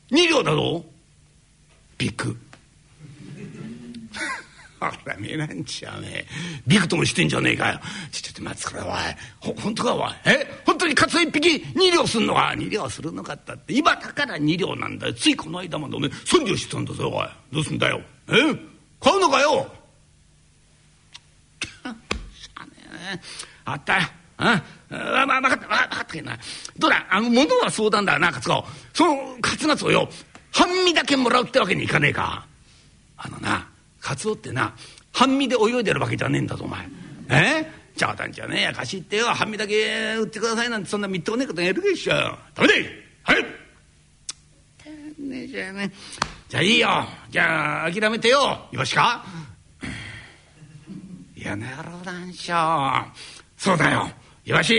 [0.09, 0.85] 二両だぞ。
[1.97, 2.37] びく。
[4.83, 6.25] あら見えなんちゃうね
[6.65, 7.79] びくともしてんじゃねえかよ。
[8.11, 8.87] ちょっと待ってくれおい。
[9.39, 10.11] ほ本当かおい。
[10.25, 10.63] え？
[10.65, 12.55] 本当にカツ一匹二両すんのか？
[12.57, 13.73] 二両するのかったって。
[13.73, 15.13] 今だから二両なんだよ。
[15.13, 17.27] ついこの間までおめえ三両してたんだぞおい。
[17.51, 18.01] どうすんだよ。
[18.29, 18.33] え？
[18.99, 19.71] 買うのかよ。
[22.33, 23.99] し ゃあった。
[23.99, 24.63] よあ？
[24.89, 25.67] あまあ分かった。
[25.67, 26.39] 分かったけどな。
[26.79, 27.05] どうだ？
[27.07, 28.65] あの物は相談だなカツオ。
[28.93, 30.09] そのカツガツをよ。
[30.51, 32.47] 半身だけもらうってわけにいかねえか。
[33.15, 33.67] あのな
[34.01, 34.75] カツオってな
[35.13, 36.87] 半身で泳いでるわけじゃねえんだぞお前。
[37.29, 37.65] え？
[37.95, 39.27] 冗談じゃねえや貸しってよ。
[39.27, 42.13] 半身だけ売ってくださいなんてそんなみっともねえことやるでしょ。
[42.55, 42.73] ダメだ
[43.23, 43.45] はい！
[45.19, 45.91] ねじゃあね
[46.49, 47.07] じゃあいいよ。
[47.29, 48.67] じゃあ諦めてよ。
[48.71, 49.23] よしか？
[51.35, 52.55] いやなるほどんしょ
[53.57, 54.09] そうだよ。
[54.45, 54.73] イワシ。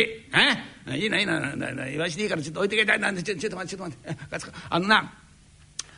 [0.87, 0.97] え？
[0.97, 2.85] いいないいなイワシでいいからちょっと置いてけ。
[2.85, 4.59] たいなんでちょちょっと待ってちょっと待って。
[4.69, 5.13] あのな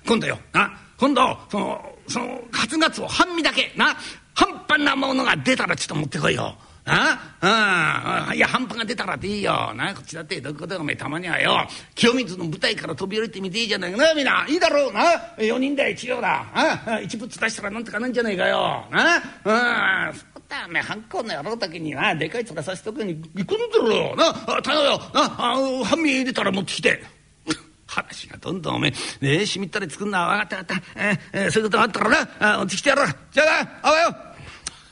[0.06, 0.38] 今度よ。
[0.52, 0.72] な。
[0.98, 3.96] 今度そのその初ガツオ半身だけな。
[4.34, 6.56] 半端なものが出たらちょっと持ってこいよ。
[6.86, 9.72] ああいや半端が出たらでいいよ。
[9.74, 9.94] な。
[9.94, 11.66] こっちだってどこでおめえたまにはよ。
[11.94, 14.12] 清水の舞台から飛び降りてみていいじゃないかな。
[14.12, 14.44] みんな。
[14.46, 14.92] いいだろう。
[14.92, 15.00] な。
[15.38, 16.44] 4人だ一両だ。
[16.54, 18.84] あ一物出したらなんとかなんじゃねえかよ。
[18.90, 19.16] な。
[19.44, 24.16] あそうだおめえ半行の野郎だけになでかい面させとくに行くんだろう。
[24.16, 24.34] な。
[24.60, 24.98] 頼むよ。
[25.14, 25.22] な。
[25.22, 27.02] あ半身出たら持ってきて。
[27.94, 32.54] 話がどんどんおめえ、ね、しみったり作んのは分かった分かった、ええそういうことがあったからな。
[32.54, 33.08] あ持ってきてやろう。
[33.30, 34.16] じゃあなあわよ。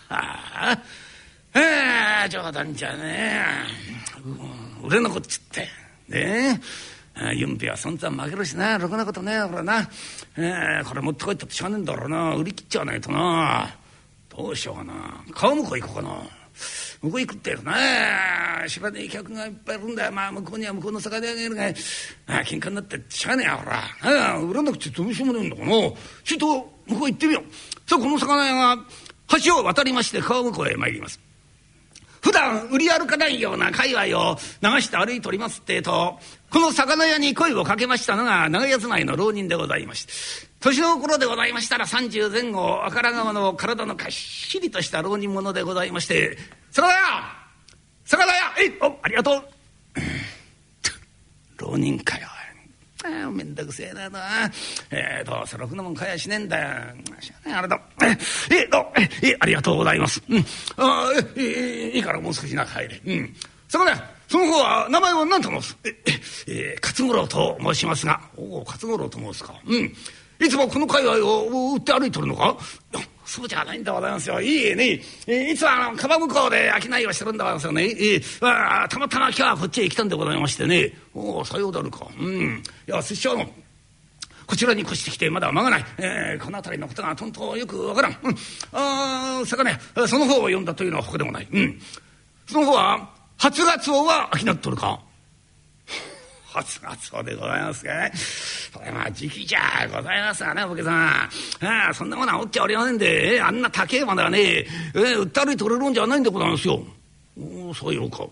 [0.09, 0.79] ああ
[1.55, 3.45] ええ冗談じゃね
[4.83, 4.87] え。
[4.87, 5.69] 売れ残っちって。
[6.09, 7.35] ねえ。
[7.35, 8.79] ゆんべはそんざん負けるしな。
[8.79, 9.89] ろくなことねえからな、
[10.37, 12.35] えー、これ持ってこいったってしゃあねえんだろうな。
[12.35, 13.75] 売り切っちゃわないとな。
[14.35, 14.95] どうしようかな。
[15.35, 16.17] 顔向こう行こうかな。
[17.03, 17.63] 向こう行くってよ。
[17.63, 17.73] な
[18.69, 20.13] 知らねえ客がいっぱいいるんだよ。
[20.13, 21.71] まあ向こうには向こうの魚屋がいるがあ
[22.45, 23.83] 喧嘩になってしゃあねえやほら。
[24.03, 25.75] あ売らなくてどうしようもねえんだからな。
[26.25, 27.91] ちょっと向こう行ってみよう。
[27.91, 28.85] さあこの魚屋が
[29.45, 31.21] 橋を渡りまして川向こうへ参ります。
[32.21, 40.13] 普段売り歩かないような界隈を流して歩いておりますってえとこの魚屋に声をかけましたのが長屋住まいの浪人でございまして。
[40.61, 46.39] 年の頃でございましたら30前後赤ら川の体のかっしりとした浪人者でございまして
[46.73, 46.95] 「魚屋
[48.05, 48.73] 魚屋えい!
[48.81, 49.45] おありがとう」
[51.59, 52.29] 浪人かよ
[53.05, 54.51] あめんどくせえなな
[54.91, 56.71] えー、どうせろくなもん買やしねえんだよ。
[57.21, 57.81] しゃねあれだ。
[58.49, 60.23] えどええありがとうございます。
[60.29, 60.47] うん。
[60.77, 63.01] あえいいからもう少し中入れ。
[63.05, 63.37] うん。
[63.69, 63.93] そこで
[64.29, 65.77] その方は名前は何と申す?
[65.85, 65.97] え
[66.47, 68.21] え勝五郎と申しますが。
[68.37, 69.53] おお勝五郎と申すか。
[69.67, 69.97] うん。
[70.41, 72.57] いつもこの界隈を売って歩いとるのか?
[73.33, 74.43] そうじゃないんでございますよ。
[74.43, 75.01] いいね。
[75.27, 77.85] いつはあの、川向こうで商いをしてるんでございますよね。
[77.85, 80.93] えあたまたま今日はこっちへ来たんでございましてね。
[81.15, 82.07] おお、さようであるか。
[82.21, 82.63] うん。
[82.87, 83.47] いや、拙者の、
[84.47, 85.85] こちらに越してきてまだ間がない。
[85.97, 88.19] えー、この辺りのことがとんとよくわからん。
[88.23, 88.33] うん。
[88.73, 91.49] ああ、魚屋、その方を呼んだというのは他でもない。
[91.51, 91.81] うん。
[92.47, 95.01] その方は、初ガツオは商っとるか。
[96.53, 97.91] 初がそうでございますか
[98.73, 101.09] それまあ時期じゃございますがねおけさん。
[101.09, 101.29] あ
[101.91, 106.83] あそんなものはおっちゃおりませんで、えあんな高えまではねええ売ったり取れるんじゃないんでございますよ。
[107.39, 108.27] おおそういうか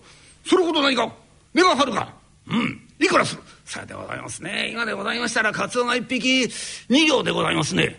[0.46, 1.10] それほど何か
[1.54, 2.12] 目が張るか。
[2.48, 3.42] うんいくらする。
[3.64, 4.70] さよでございますね。
[4.70, 6.48] 今でございましたらカツオが一匹
[6.88, 7.98] 二両でございますね。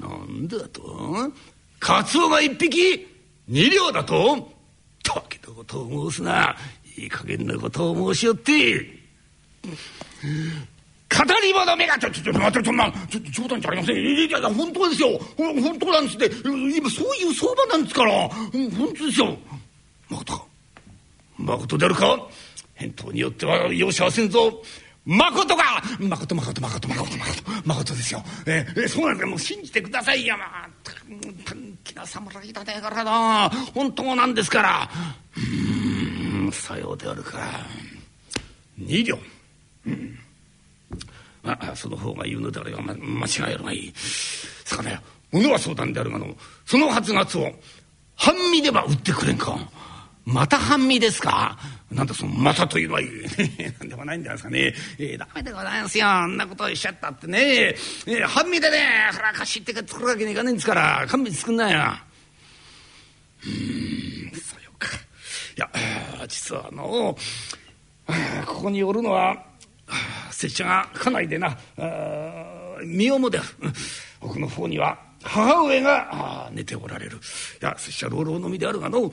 [0.00, 1.32] なんだと
[1.80, 3.06] カツオが一匹
[3.48, 4.56] 二両だと。
[5.02, 6.54] たけのことを申すな。
[6.96, 8.97] いい加減なことを申しよって。
[9.68, 16.30] 語り場の目がちょちょちょ待ってそんなちょっと冗談じゃありませんいやいや本当ですよ本当なんですって
[16.76, 19.36] 今そういう相場なんですから本当ですよ
[20.10, 20.44] まことか
[21.38, 22.26] まことであるか
[22.74, 24.62] 返答によっては容赦はせんぞ
[25.06, 30.68] まことかまことまことまことまことまことまことですよええそうなんですもう信じてくださいよまあ
[31.46, 34.90] 短気な侍だねからな本当なんですから
[35.36, 37.38] うんさようであるか
[38.76, 39.37] 二両うん
[41.42, 43.92] まあその方が言うのであれば、ま、間違いあるまいい
[44.64, 46.34] 魚屋物は相談であるがの
[46.66, 47.52] その初がつを
[48.16, 49.58] 半身では売ってくれんか
[50.24, 51.58] また半身ですか？
[51.90, 54.74] なんだそのまたというのはなんでもないんじゃないですかね。
[54.98, 56.06] えー、ダメでございますよ。
[56.06, 57.38] あんなことをしちゃったってね。
[57.38, 61.78] えー、半身でね、腹かしって作るわけにいかないんですから、勘弁作んなよ。
[63.46, 64.88] うん、そうよか。
[65.56, 65.70] いや、
[66.28, 67.16] 実はあの、
[68.44, 69.42] ここにおるのは、
[70.30, 71.56] 拙者が家内でな
[72.84, 73.48] 身重である
[74.20, 77.16] 奥の方には母上が寝ておられる。
[77.16, 79.10] いや拙者老老の身であるがの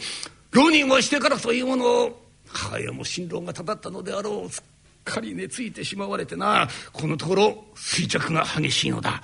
[0.52, 4.50] 浪人をしてからそういうものを母親も心労がただったのであろう。
[4.50, 4.64] すっ
[5.04, 6.68] かり寝ついてしまわれてな。
[6.92, 9.22] このところ衰弱が激しいのだ。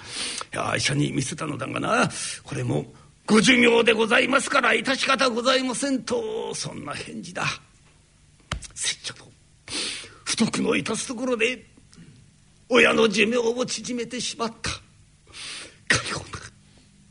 [0.54, 2.10] いや医者に見せたのだがな。
[2.44, 2.86] これも
[3.26, 6.54] ご寿命でございますから致し方ございませんと。
[6.54, 7.46] そんな返事だ。
[8.76, 9.26] 拙者と
[10.32, 11.62] 不徳の致すところで
[12.70, 16.42] 親の寿命を縮めてしまったかような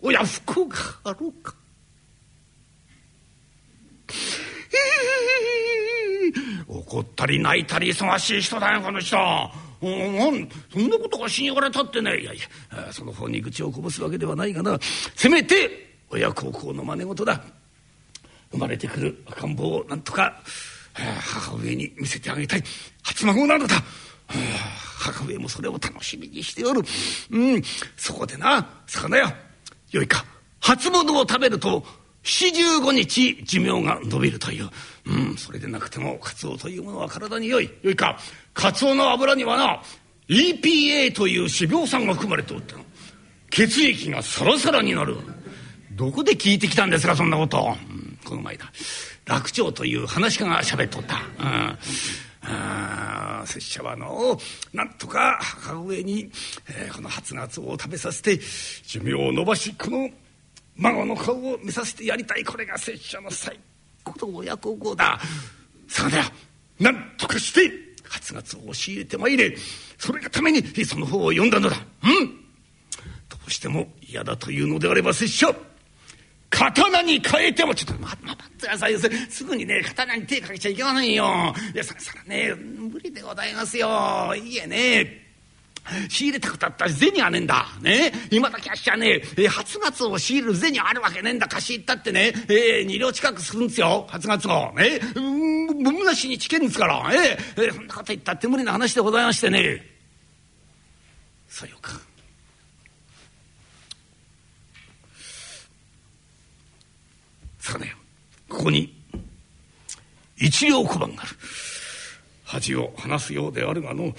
[0.00, 1.54] 親不幸があろうか。
[6.66, 9.18] 怒ったり泣いたり忙しい人だよこの人。
[9.80, 14.78] そんなことが信用れたってねいやいやその方に愚痴をこぼすわけではないがな
[15.14, 17.42] せめて親孝行の真似事だ
[18.50, 20.42] 生まれてくる赤ん坊をなんとか
[21.20, 22.62] 母上に見せてあげたい。
[23.02, 23.82] 初孫なのだ
[24.98, 26.82] 母上もそれを楽しみにしておる。
[27.30, 27.62] うん。
[27.96, 29.34] そこでな魚屋
[29.90, 30.24] よいか。
[30.60, 31.84] 初物を食べると
[32.22, 34.68] 七十五日寿命が延びるという、
[35.06, 37.70] うん、それでなくてもカツオというものは体に良い。
[37.82, 38.18] よいか。
[38.52, 39.82] カツオの油にはな
[40.28, 42.84] EPA という脂肪酸が含まれておったの。
[43.50, 45.16] 血液がサラサラになる。
[45.92, 48.70] どこで聞いてきたんですかそんなこと、うん、この前だ。
[49.30, 51.78] 楽長という話家が喋っとった、うん、
[52.42, 54.36] あ拙者はあの
[54.72, 56.28] なんとか母上に、
[56.68, 58.38] えー、この初夏を食べさせて
[58.84, 60.10] 寿命を延ばしこの
[60.76, 62.44] 孫の顔を見させてやりたい。
[62.44, 63.58] これが拙者の最
[64.02, 65.20] 高の親孝行だ。
[65.86, 66.32] さあだ
[66.80, 67.70] なんとかして
[68.08, 69.54] 初夏を押し入れてまいれ。
[69.98, 71.76] それがためにその方を呼んだのだ。
[72.02, 72.26] うん。
[73.28, 75.69] どうしても嫌だというのであれば拙者。
[76.50, 85.30] 刀に変えてもちょっと待ってくださいすぐにね刀に手かけちゃいけませんよいやそれそらね無理でございますよいいえね
[86.08, 87.66] 仕入れたことあったら銭はねえんだ。
[87.80, 91.48] ね今だけあっしゃねえ、初月を仕入れる銭あるわけねえんだ。
[91.48, 94.06] 貸し行ったってね、えー、2両近くするんですよ。
[94.08, 94.72] 初月を。
[94.78, 97.10] えー、うん、むなしにチケんですから。
[97.12, 99.84] え、えー、そんなこと言ったって無理な話でございましてね。
[101.48, 102.09] さよか。
[107.60, 107.94] さね
[108.48, 108.92] ここに
[110.36, 111.36] 一両小判がある。
[112.44, 114.12] 恥を話すようであるがの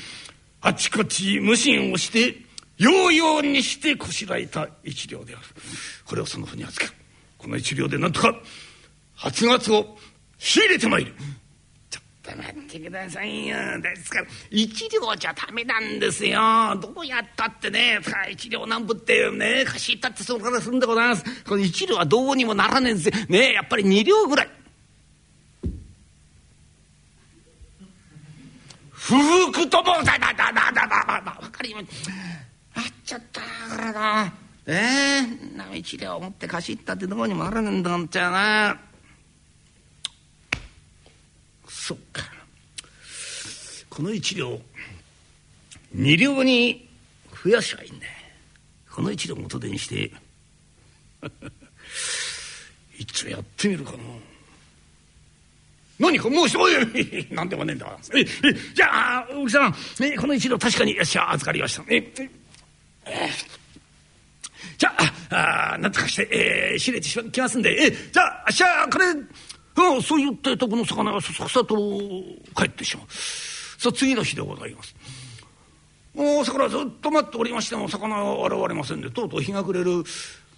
[0.62, 2.38] あちこち無心をして
[2.78, 5.46] ようようにしてこしらえた一両である。
[6.06, 6.90] これをそのふうに扱う。
[7.38, 8.34] この一両でなんとか
[9.16, 9.98] 初月を
[10.38, 11.14] 仕入れてまいる。
[12.36, 13.58] 待ってくださいよ。
[13.82, 16.40] ですから一両じゃダメなんですよ。
[16.82, 21.24] どうやったってね一両なんぶってね貸し入ったってそこからするんでございます。
[21.44, 23.20] この一両はどうにもならねえんです。
[23.20, 24.50] よねやっぱり二両ぐらい。
[28.94, 29.16] 不
[29.52, 33.42] 服ともだだだだだだだ分かりまあっちゃった
[33.76, 34.34] からな
[34.68, 38.80] ええー、な一両持って貸し行ったってどこにもあるんだんちゃうな
[41.92, 42.24] そっか。
[43.90, 44.62] この一両
[45.94, 46.88] 二両に
[47.44, 48.06] 増やしゃいいんだ。
[48.90, 50.10] この一両元手にして
[52.98, 53.98] 一応やってみるかな。
[56.00, 57.28] 何か申しおい。
[57.30, 58.00] 何でもねえんだ。
[58.16, 58.26] ええ
[58.74, 59.76] じゃあおじさん。
[60.02, 61.84] えこの一度確かによっしゃ預かりました。
[61.90, 62.10] え
[63.06, 63.30] え
[64.78, 64.96] じゃ
[65.30, 67.70] ああなんとかして、えー、仕入れてきますんで。
[67.84, 69.08] えじゃああっしゃこれ
[69.78, 71.76] うんそう言ってとこの魚がさささと
[72.56, 73.08] 帰ってしまう。
[73.12, 74.96] さあ次の日でございます。
[76.14, 80.04] もう魚ずっと待っておりましても魚は現れませんでとうとう日が暮れる。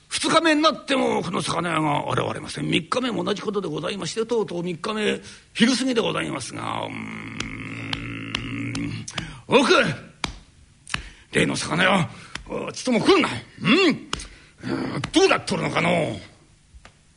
[0.09, 2.65] 2日目になってもこの魚屋が現れません。
[2.65, 5.19] 3日目も同じことでございましてとうとう3日目
[5.53, 8.23] 昼過ぎでございますがうん。
[9.47, 9.71] 奥
[11.31, 12.09] 例の魚屋
[12.73, 13.29] ちっとも来んな。
[13.61, 14.11] うん。
[15.11, 16.19] どうなっとるのかの。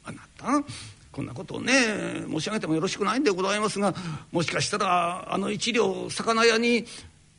[0.04, 0.46] あなた？
[1.16, 1.72] こんなことをね
[2.28, 3.94] 申し上げてもよろしくないんでございますが
[4.32, 6.84] もしかしたらあの一両魚屋に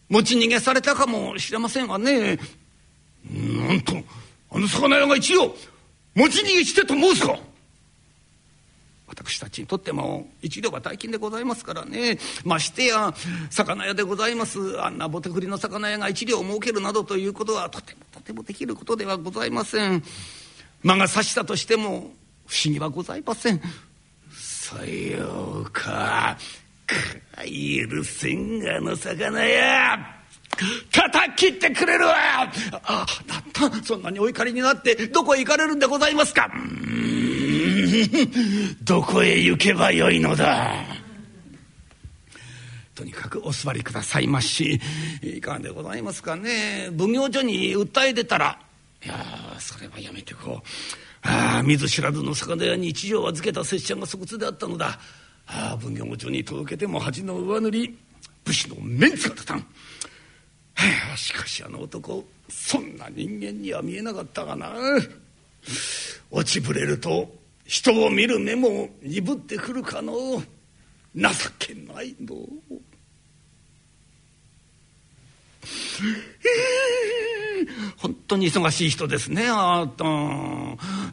[0.09, 2.39] 持ち逃げされたかもしれませんわね。
[3.29, 3.93] なんと
[4.49, 5.55] あの魚屋が一応
[6.15, 7.37] 持ち逃げしてと申すか。
[9.05, 12.17] 私たちにとっても一両は大金でございますからね。
[12.43, 13.13] ましてや
[13.51, 14.81] 魚屋でございます。
[14.81, 20.03] あんなぼてくりの魚屋が一両儲けるなどということはとてもとてもできることではございません。
[20.83, 22.11] 間が差したとしても
[22.47, 23.61] 不思議はございません。
[24.31, 26.37] さようか。
[27.45, 30.17] 許せんがの魚屋。
[30.91, 32.15] 叩きってくれるわ。
[32.83, 36.49] あだったそんなにお怒りになってどこへ行かれるんでございますか
[38.83, 40.83] どこへ行けばよいのだ
[42.95, 44.79] とにかくお座りくださいまし
[45.21, 48.59] いかがでございますかね奉行所に訴え出たら
[49.05, 49.13] いや
[49.59, 54.97] それはやめてこうああ見ず知らずの魚屋に一条預けた拙者が即通であったのだ。
[55.45, 57.97] ああ奉行所に届けても恥の上塗り
[58.45, 59.67] 武士のメンツが立たん。
[61.17, 64.71] しかしあの男そんな人間には見えなかったがな。
[66.31, 67.29] 落ちぶれると
[67.65, 70.13] 人を見る目も鈍ってくるかの。
[71.15, 72.35] 情けないの。
[77.97, 80.03] 本当に忙しい人ですねあなた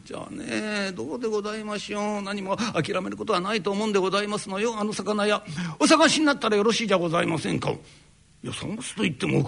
[0.05, 2.21] じゃあねどうでございましょう。
[2.21, 4.77] 何も諦めることはないと思うんでございますのよ。
[4.79, 5.43] あの魚屋。
[5.79, 7.71] お探しになったらよろしいじゃございませんか。
[7.71, 7.77] い
[8.43, 9.43] や探すと言ってもん？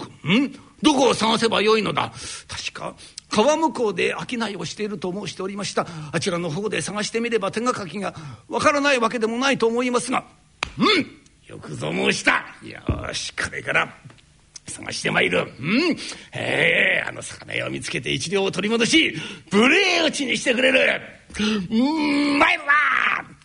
[0.82, 2.12] どこを探せばよいのだ？
[2.48, 2.96] 確か
[3.30, 5.86] 川向こうで商いをしていると申しておりました。
[6.10, 8.12] あちらの方で探してみれば手がかりが
[8.48, 10.24] わからないわけでもないと思いますが。
[10.78, 10.86] うん？
[11.46, 12.44] よくぞ申した。
[12.62, 12.80] よ
[13.14, 13.94] しこれから。
[14.68, 15.40] 探してまいる。
[15.58, 15.96] うん。
[16.32, 19.14] ええあの魚屋を見つけて一両を取り戻し、
[19.52, 21.00] 無礼打ちにしてくれる。
[21.38, 22.72] うん、参るな。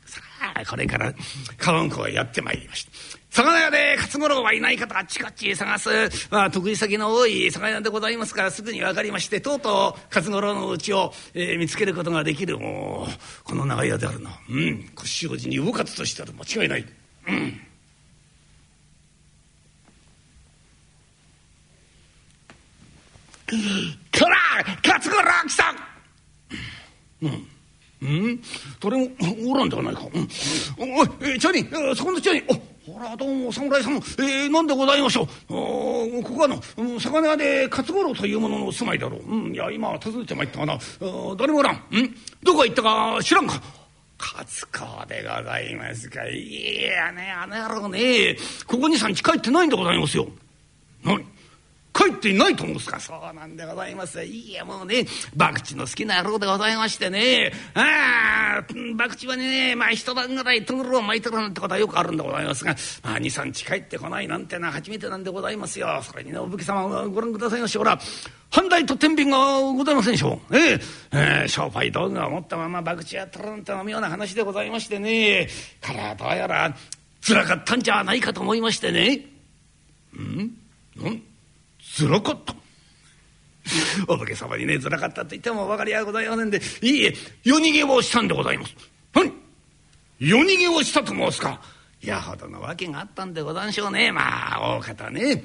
[0.05, 0.21] さ
[0.55, 1.13] あ、これから
[1.57, 2.91] 川向こうへやってまいりました。
[3.33, 5.89] 魚屋で勝五郎はいないかとあっちこっち探す、
[6.29, 12.59] まあ、得意先の多い魚屋でございますからすぐに分かりましてとうとう勝五郎の家を、えー、見つけることができる。
[12.59, 14.39] もうこの長屋であるな。
[14.47, 14.87] うん。
[14.93, 16.33] 腰王子に魚勝としてある。
[16.33, 16.85] 間違いない。
[17.27, 17.61] うん。
[24.19, 24.35] こら
[24.83, 25.75] 勝五郎来た
[27.21, 27.47] うん
[28.01, 28.41] うん？
[28.81, 29.09] 誰も
[29.53, 30.01] おらんではないか。
[30.13, 30.27] うん、
[30.93, 35.27] おい、チャニー、そこのチャニー、ほら、どうも、侍さん、えー、なんでございましょう。
[35.47, 36.61] ここはの、
[36.99, 39.21] 魚屋で勝五郎というものの住まいだろう。
[39.21, 40.77] うん、いや、今、訪ねてまいったがな、
[41.37, 41.81] 誰もおらん。
[41.91, 42.15] うん？
[42.43, 43.61] どこへ行ったか知らんか？
[44.19, 46.27] 勝子でございますか。
[46.27, 48.35] いやね、あの野郎ね、
[48.67, 50.27] ここに3日帰ってないんでございますよ。
[51.05, 51.23] 何？
[51.95, 52.99] 帰っていないと思うんですか？
[52.99, 54.23] そうなんでございます。
[54.23, 55.05] いいやもうね
[55.37, 57.51] 博打の好きな野郎でございましてね。
[57.75, 58.63] ああ
[58.97, 62.75] 博打はねまあ一晩ぐらいとぐろを巻いてるなんてことはよくあるんでございますが。
[63.03, 66.01] まあ23日帰ってこないなんてのは初めてなんでございますよ。
[66.03, 67.99] それにねお武家様ご覧くださいましほら。
[68.49, 70.55] 半台と天秤がございませんでしょう。
[70.57, 70.79] ええ。
[71.11, 75.47] えー、商売道具を持ったまま博打やってるなんての妙な話でございましてね。
[75.81, 76.75] からどうやら
[77.21, 79.25] つらかったんじゃないかと思いましてね。
[80.15, 80.57] うん？
[80.97, 81.23] うん？
[81.93, 82.55] ずらかった
[84.07, 86.59] お武家様にねずらかったと言ってもお分かりはございませんで。
[86.81, 87.13] いいえ
[87.43, 88.75] 夜逃げをしたんでございます。
[89.13, 89.31] 何？
[90.19, 91.61] 夜逃げをしたと申すか。
[92.01, 94.11] いやほどの訳があったんでござんしょうね。
[94.11, 95.43] まあ大方ね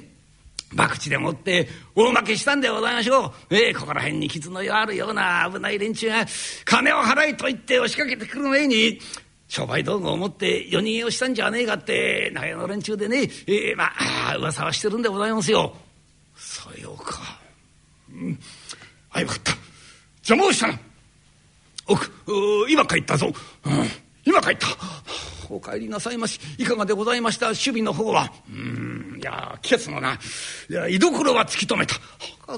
[0.76, 3.54] 博打でもって大負けしたんでございましょう。
[3.54, 6.26] ええここら辺に傷のあるような危ない連中が
[6.64, 8.98] 金を払いと言って押しかけてくる前に
[9.46, 13.92] 商売道具を持って夜逃げをしたんじゃねえかって長屋の連中でね、ええま
[14.30, 15.76] あ噂はしてるんでございますよ。
[16.38, 17.38] さようか。
[18.10, 18.38] うん。
[19.10, 19.52] あ、よかった。
[20.18, 20.78] 邪魔をしたな。
[21.86, 22.10] 奥、
[22.68, 23.32] 今帰ったぞ。
[23.64, 23.88] うん、
[24.24, 24.68] 今帰った。
[25.50, 26.38] お帰りなさいまし。
[26.58, 27.46] いかがでございました？
[27.46, 28.30] 守備の方は。
[28.50, 30.18] うん、いや、季節のな。
[30.68, 31.96] いや、居所は突き止めた。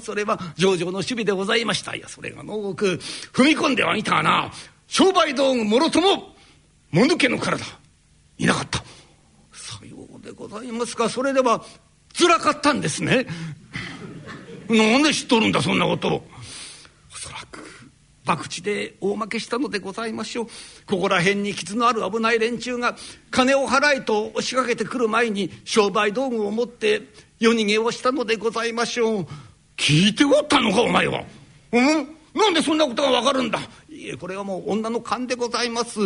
[0.01, 1.95] それは上々の守備でございました。
[1.95, 3.01] いや、それがのうく
[3.33, 4.53] 踏み込んではいたがな。
[4.89, 6.35] 商売道具もろとも、
[6.91, 7.65] もぬけの体。
[8.39, 8.83] いなかった。
[9.53, 11.09] さようでございますか。
[11.09, 11.65] それでは、
[12.13, 13.29] つらかったんですね。
[14.71, 16.09] なんで知っとるんだそんなこと。
[16.09, 16.25] を。
[17.13, 17.61] おそらく
[18.25, 20.47] 博打で大負けしたのでございましょう。
[20.87, 22.97] ここら辺に傷のある危ない連中が
[23.31, 27.03] 金を払いと押しかけてくる前に商売道具を持って
[27.39, 29.27] 夜逃げをしたのでございましょう。
[29.77, 31.25] 聞いておったのかお前は。
[31.73, 32.17] うん？
[32.33, 33.59] なんでそんなことがわかるんだ。
[33.89, 35.99] いえこれはもう女の勘でございます。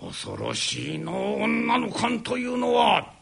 [0.00, 3.18] 恐ろしいの女の勘というのは。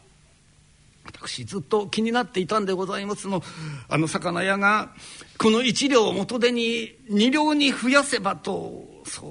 [1.08, 3.42] 私ずっと気になっていたんでございますの
[3.88, 4.92] あの魚屋が
[5.38, 9.26] この1両を元手に2両に増やせばとそ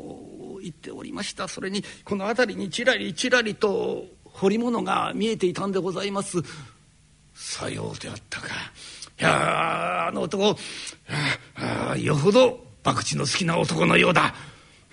[0.57, 1.47] う言っておりました。
[1.47, 6.39] それにこの辺りにちらりちらりと彫り物が見えていたんでございます。
[7.36, 8.47] さようであったか。
[9.19, 10.57] いやあの男。
[11.55, 14.34] あよほど博打の好きな男のようだ。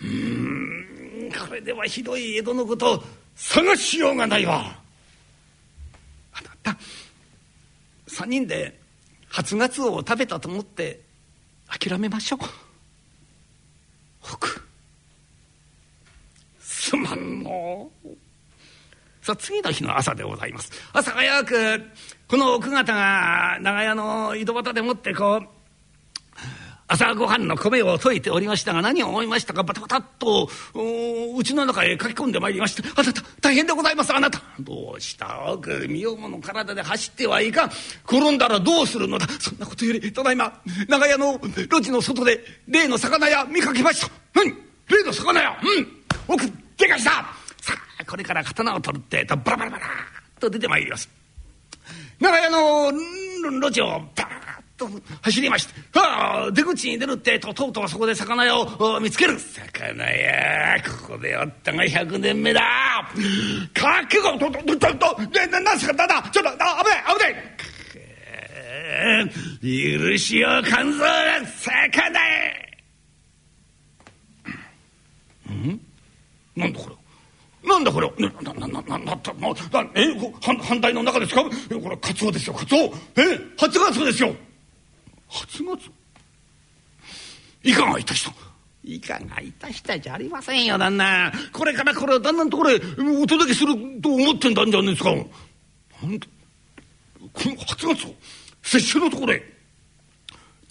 [0.03, 3.03] うんこれではひどい江戸のこと
[3.35, 4.84] 探しようがないわ。
[6.73, 6.79] った。
[8.11, 8.79] 3人で
[9.29, 11.01] 初ガツオを食べたと思って
[11.69, 12.39] 諦めましょう。
[14.23, 14.39] 北
[16.61, 17.91] すまんの
[19.21, 20.71] さあ次の日の朝でございます。
[20.93, 21.83] 朝早く
[22.29, 25.49] この奥方が長屋の井戸端でもってこう
[26.87, 30.51] 朝ごはんの米を溶いておりましたが何を思いましたかバタバタっと
[31.37, 35.51] うちの中へ書き込んでまいりまして「あなた大変でございますあなた」どうした？
[35.51, 37.71] 奥身重の体で走ってはいかん。
[38.07, 39.27] 転んだらどうするのだ？
[39.41, 44.11] そんなことよりただいま長屋の路地の外で例の魚屋見かけました。
[44.35, 44.51] 何
[44.89, 45.59] 例の魚屋。
[45.63, 45.89] うん
[46.29, 46.45] 奥
[46.77, 47.11] でかした。
[47.11, 49.85] さあこれから刀を取るってとバラバラバラ
[50.39, 51.09] と出てまいります。
[52.21, 54.89] 長屋の路地をバーと
[55.23, 59.39] 走りまして「はあ出口に出るってととうとうそこで魚屋を見つける。
[59.39, 62.63] 魚屋ここでおったが100年目だ。
[63.73, 67.55] 覚悟とととととで何すかだだちょっとあ危ない危ない。
[69.63, 71.05] 許しを感ぞ
[71.61, 72.83] 魚へ。
[75.49, 75.81] うん？
[76.57, 76.97] なんだこれ？
[77.69, 79.15] なんだこれ、ね、な、な、な、な、な、な、
[79.95, 80.07] え、
[80.43, 81.43] 反反対の中ですか？
[81.45, 81.51] こ
[81.89, 82.79] れ、カツオですよ、カツオ。
[83.17, 84.35] え、初ガツオですよ。
[85.35, 85.91] 8月。
[87.65, 88.33] いかがいたした？
[88.85, 91.33] いかがいたしたじゃありませんよ旦那。
[91.53, 95.11] これからこれを旦那のところへお届けすると思ってんだんじゃねえですか。
[95.13, 96.27] なんだ
[97.33, 98.15] この8月を
[98.63, 99.54] 拙者のところへ。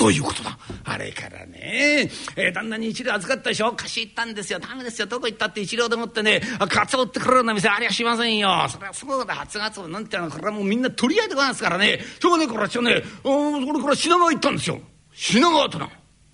[0.04, 0.58] どういうことだ。
[0.84, 3.72] あれからね、えー、旦那に一両預かったでしょ？
[3.72, 4.60] 貸し行ったんですよ。
[4.60, 5.08] ダメですよ。
[5.08, 8.50] どこ行ったって一両でもってねカツオってくれるような店ありゃしませんよ。
[8.68, 9.34] それはそうだ。
[9.34, 12.02] 初ガツオなんてのはこれはもうみんな取り合いでございますからね。
[12.20, 14.82] そこでこれはねそれから品川行ったんですよ。
[15.14, 15.90] 品川とな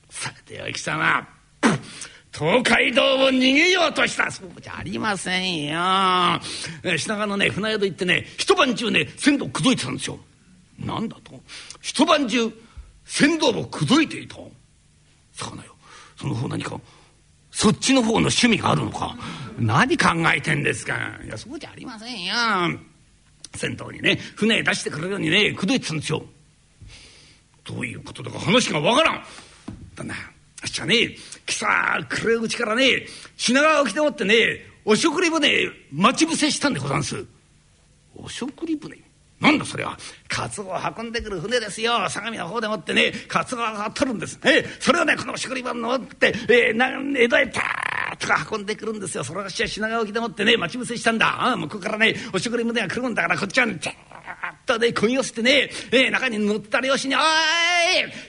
[0.10, 1.28] さてよ貴様
[2.34, 4.32] 東海道を逃げようとした。
[4.32, 5.78] そうじゃありませんよ。
[6.98, 10.18] 品川のね船宿行ってね一晩中ね鮮度口説いてたんですよ。
[10.80, 11.40] なんだと。
[11.82, 12.52] 一晩中
[13.10, 14.36] 船頭を口説いていた。
[15.34, 15.76] 魚よ。
[16.16, 16.80] その方何か
[17.52, 19.18] そっちの方の趣味があるのか。
[19.58, 20.96] 何考えてんですか。
[21.26, 22.34] いやそうじゃありませんよ。
[23.56, 26.24] 船頭にね船出してくれるようにね口説いてたんですよ。
[27.66, 29.24] どういうことだか話がわからん。
[29.96, 30.18] だなあ
[30.68, 31.16] っちはね今
[31.48, 33.08] 朝暮れ口からね
[33.38, 34.36] 品川沖でもってね
[34.86, 37.26] お食事船待ち伏せしたんでござんす。
[38.16, 39.04] お食事船
[39.40, 39.98] なんだそれは。
[40.28, 42.10] カツオを運んでくる船ですよ。
[42.10, 49.24] 相模の方でもってねカツオが取るんです、えそれをねこの食り場に乗って、えー、な江戸へたーとか運んでくるんですよ。
[49.24, 51.52] それがしは品川沖でもってね待ち伏せしたんだ。
[51.52, 53.98] あ向こうからねお食り船が来るんだからこっちはねチャーッ
[54.66, 57.22] とねこぎ寄せてね、えー、中に乗った漁師に「おい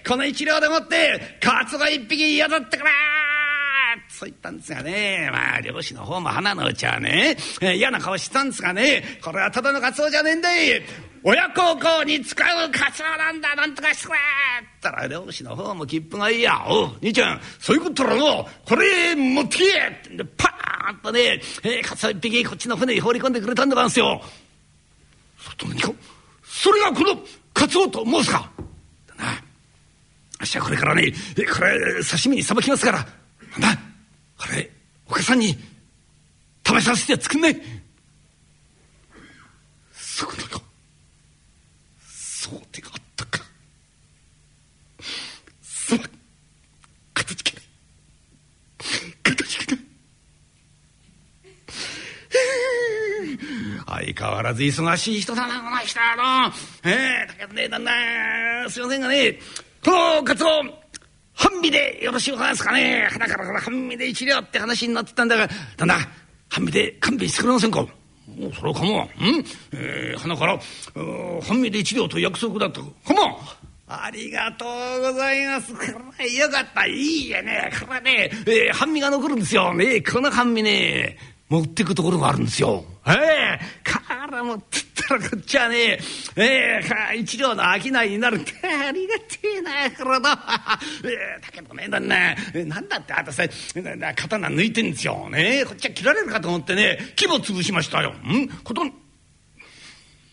[0.07, 2.91] この一両でもってカツオ一匹宿ってくれ!」
[4.13, 5.31] そう言ったんですがね。
[5.33, 9.03] まあ漁師の方も花のうちはね、えー、嫌な顔してたんですがね。
[9.25, 10.83] これはただのカツオじゃねえんだい。
[11.23, 13.55] 親孝行に使うカツオなんだ。
[13.55, 14.19] なんとかしてくれっ
[14.83, 16.63] たら漁師の方も切符がいいや。
[16.69, 19.69] おう兄ちゃんそういうことらのこれ持ってけっ
[20.03, 20.11] て。
[20.11, 24.21] んでパーンとね、えー、カツオ一匹こっちの船に放り込んでくれたんでござんすよ。
[25.39, 25.93] それと何か？
[26.45, 27.19] それがこの
[27.55, 28.51] カツオと申すか？
[29.17, 29.31] だな。
[29.31, 32.99] あっしはこれからねこれ刺身にさばきますから。
[33.59, 33.90] なんだ？
[34.41, 34.71] あれ
[35.07, 35.57] お母さんに
[36.67, 37.61] 食べさせて作んない。
[39.93, 40.63] そこだか。
[42.07, 43.45] そう手があったか。
[45.63, 46.05] さば
[47.15, 47.65] かたじけない。
[49.23, 49.85] かたじけない。
[54.15, 56.17] 相変わらず忙しい人だなこの人は。
[56.49, 59.39] のええだけどね旦那すいませんがね
[59.85, 60.80] このカツオ
[61.41, 65.95] 半身でよろしいございますかね鼻からから半身で一両って話になってたんだが旦那
[66.51, 67.89] 半身で勘弁してくれませんかも
[68.49, 69.09] うそれはかもわん、
[69.73, 70.61] えー、鼻から
[71.43, 73.39] 半身で一両と約束だったかも
[73.89, 75.75] ありがとうございます。
[75.75, 75.81] こ
[76.17, 76.87] れよかった。
[76.87, 77.73] いいやね。
[77.85, 79.75] これね、えー、半身が残るんですよ。
[79.75, 81.19] ねこの半身ね、
[81.49, 82.85] 持ってくところがあるんですよ。
[83.05, 84.79] ええー、から持って
[85.17, 85.99] ったらこっちはね、
[86.37, 86.81] え。
[86.81, 88.53] えー、一両の商いになるって。
[88.67, 91.89] ありがてえなこれだ、えー、だけどね。
[91.89, 92.37] 旦那
[92.67, 93.45] なんだってあたさ
[94.17, 95.29] 刀抜いてんですよ。
[95.31, 98.11] ねこっちは切られるかと思ってね規模潰しましたよ。
[98.11, 98.49] ん？
[98.63, 98.83] こと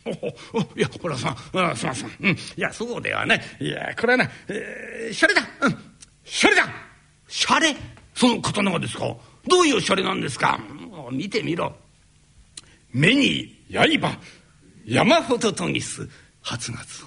[0.06, 3.42] おおいやこれはさあすまんすまん、うん、いやそうではない。
[3.60, 5.42] いやこれはな、えー、シャレだ。
[5.62, 5.78] うん。
[6.24, 6.70] シャレだ。
[7.28, 7.76] シャレ？
[8.14, 9.16] その刀がですか？
[9.48, 10.60] どういうシャレなんですか？
[11.12, 11.76] 見てみろ。
[12.94, 14.18] 目に刃。
[14.88, 16.08] 山ほど研ぎす
[16.42, 17.04] 初月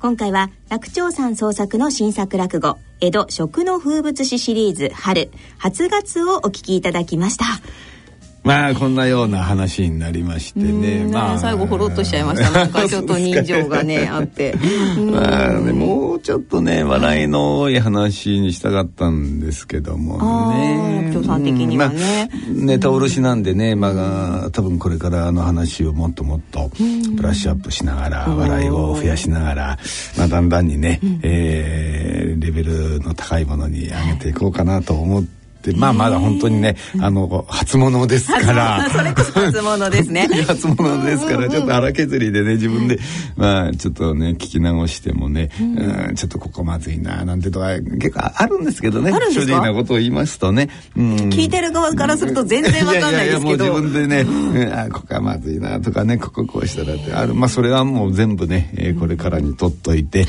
[0.00, 2.76] 今回は楽長さん創作の新作落語。
[3.04, 7.44] 江戸食の風物詩シリーズ春初月をお聞きいただきました。
[8.44, 11.06] まあこんなような話になりましてね。
[11.10, 12.50] まあ最後ほろっとしちゃいました。
[12.50, 14.54] なんか ちょっと人情がねあって。
[15.10, 21.10] まあねもうちょっとね笑いの多い話にしたかったんですけどもね。
[21.14, 22.28] 協賛的にはね。
[22.52, 26.70] ネタ卸しなんでね、まあ多分これからの話をもっともっと
[27.16, 29.78] ブラッシュアップしながら笑いを増やしながら、
[30.18, 35.43] まあだんだんにね、えレベルの高いものに上げていこうかなと思って。
[35.72, 38.88] まあまだ本当にね、あの初物ですから。
[38.90, 40.28] それこそ初物ですね。
[40.46, 42.98] 初物ですからちょっと荒削りでね自分で
[43.36, 53.64] まあちょっとね聞き直してもね、うん、ちょっとここまずいななんてとか結構あるんですけどね正直なことを言いますとね、うん、聞いてる側からすると全然わかんないですけど。
[53.64, 57.12] いやいやもう自分でね、うん、あここはまずいなとかねこここうしたらって。
[57.12, 60.26] あるまあそれはもう全部ね、えー、これからに取っといて、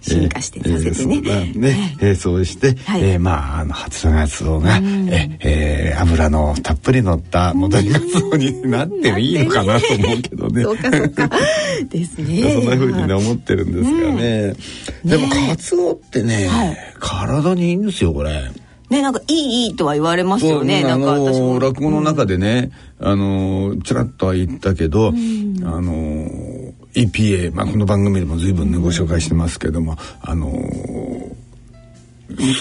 [0.00, 1.96] 進化してさせてね。
[2.00, 10.62] えそうして、はい、えー、まああの初のやつをが、ええー、油のたっぷり乗った戻りがつおになってもいいのかなと思うけどね。
[10.62, 11.30] そうかそうか。
[11.88, 12.52] ですね。
[12.54, 14.54] そんな風にね思ってるんですがね。
[15.04, 18.50] でもカツオってね、はい、体にいいんですよこれ。
[18.90, 20.82] ね、なんかいいいいとは言われますよね。
[20.86, 26.28] あの落語の中でね、あのちらっとは言ったけど、あの
[26.94, 31.17] EPA、まあ、この番組でも随分ねご紹介してますけどもあのー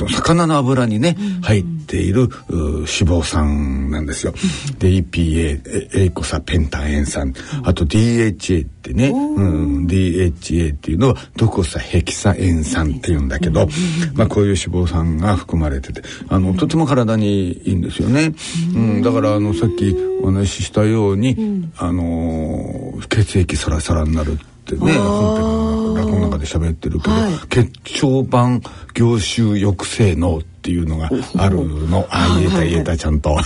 [0.09, 4.33] 魚の油にね、入っている脂肪酸なんですよ。
[4.79, 7.33] で EPA エイコサペンタ塩酸。
[7.63, 13.67] あと DHA ってね、うん、DHA っていうのはドコサヘキサ塩酸っていうんだけど、
[14.13, 18.33] まあこういう脂肪酸が含まれててあのとても体にいいんですよね。
[18.75, 28.59] うん、だからあのさっきお話ししたように、あの血液サラサラになるってね本編の中で喋ってるけど、はい、血小板
[28.93, 32.05] 凝集抑制能っていうのがあるの。
[32.09, 33.37] あ、言えた言えた、ちゃんと。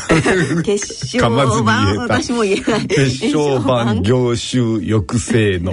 [0.66, 2.88] 血小板、私も言えない。
[2.88, 5.72] 血小板凝集抑制の。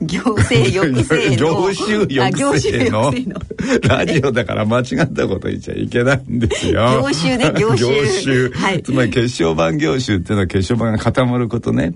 [0.00, 1.36] 行政抑制の。
[1.36, 3.12] 凝集抑制の。
[3.86, 7.02] ラジオだから間違ったこと言っちゃいけないんですよ。
[7.02, 7.84] 凝集ね、凝集。
[7.84, 8.50] 凝集。
[8.54, 8.82] はい。
[8.82, 11.92] つまり血小板凝集っていうのは血小板が固まることね。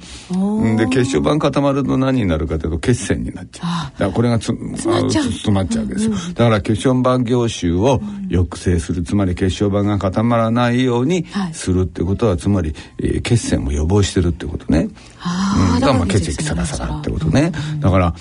[0.77, 3.99] で、血小板固まると何になるかというと血栓になっちゃう。
[3.99, 5.25] だからこれがつ詰まっちゃう。
[5.25, 6.13] 詰まっちゃうわけですよ。
[6.35, 14.88] だから血小板凝集を抑制するつまり血小板が固まらないようにするってことは、はい、つまり、えー、血栓を予防してるってことね。
[15.74, 17.53] うん、だからまあ血液サラサラってことね。
[17.80, 18.14] だから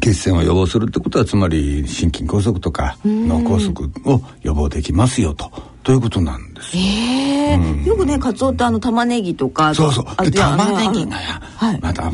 [0.00, 5.50] 血栓を予防するってことはつまり心筋梗塞とか脳梗塞を予防できますよと。
[5.82, 6.82] ということなんですよ。
[6.82, 9.72] えーうん、よくね、カツオってあの玉ねぎとか。
[9.72, 10.30] そうそう。
[10.30, 12.10] で玉ねぎがや、はい、またあ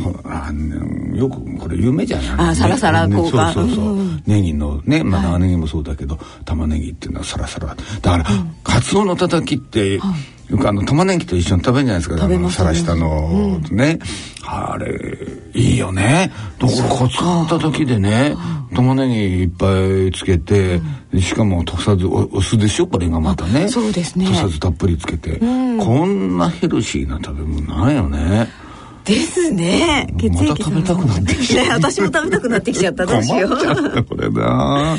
[0.52, 2.50] のよくこれ有名じゃない？
[2.50, 3.50] あ、サラサラ効果。
[3.54, 3.94] そうそうそう。
[3.94, 7.68] うん、ネギのね、まあ長ネギもそうだけど、はい、玉ねぎっていうのはサラサラ。
[7.68, 9.98] だから、うん、カツオのたたきって。
[9.98, 12.16] はいあの玉ねぎと一緒に食べるんじゃないですか。
[12.18, 13.98] 食べます、ね、さらしたのね、
[14.42, 15.18] うん、あれ
[15.54, 16.32] いいよね。
[16.58, 18.36] だからカツオのたたきでね
[18.74, 19.66] 玉ねぎいっぱ
[20.08, 20.80] いつけて、
[21.12, 23.68] うん、しかも溶さずおお酢でしょこれがまたね。
[23.68, 24.26] そうですね。
[24.26, 28.48] 溶さずたっぷりつけて、うん、こんなヘルシーな食べ物ないよね
[29.04, 30.06] ですね。
[30.18, 31.66] 血液また食べたくなってきちゃう。
[31.66, 33.06] ね、私も食べたくなってきちゃった。
[33.06, 34.04] どうしよう。
[34.04, 34.96] これな。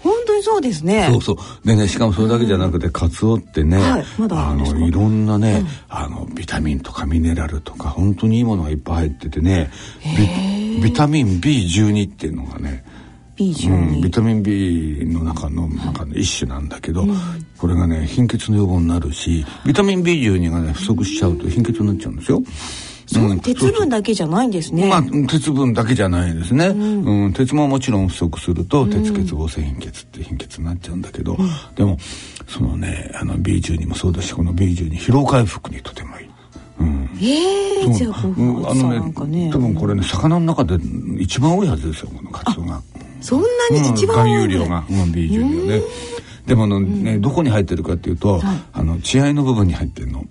[0.00, 1.08] 本当にそうですね。
[1.10, 1.66] そうそう。
[1.66, 9.70] でね、しかもそれだけじゃなくて、カツオってね、はい、まだあの、いろんなね、うん、あの、ビタミンとかミネラルとか、本当にいいものがいっぱい入っててね、
[10.76, 12.84] ビビタミン B12 っていうのがね、
[13.36, 17.16] B12、うん、ビタミン B の中の中の一種なんだけど、うん、
[17.58, 22.42] これがね貧血の予防になるしビタミン B12 がね不足しちゃうと貧血になっちゃうんですよ。
[23.14, 24.88] そう、鉄分だけじゃないんですね。
[24.88, 26.66] まあ、鉄分だけじゃないですね。
[26.66, 31.96] うん、うん、鉄ももちろん不足すると、鉄欠乏性貧血って貧血になっちゃうんだけど、うん、でも、
[32.48, 36.28] そのね、あの B12 もそうだし、この B12 疲労回復にとてもいい。
[36.80, 40.76] うん、ええー、じゃあ、うん、あのね、多分これね、魚の中で
[41.18, 42.82] 一番多いはずですよ、このカツオが。
[43.20, 45.82] そんなに一番多い、うん、量が、うん、B12 はね。
[46.46, 48.42] でもあの、ね、どこに入ってるかっていうと、はい、
[48.72, 50.24] あの血合いの部分に入ってるの。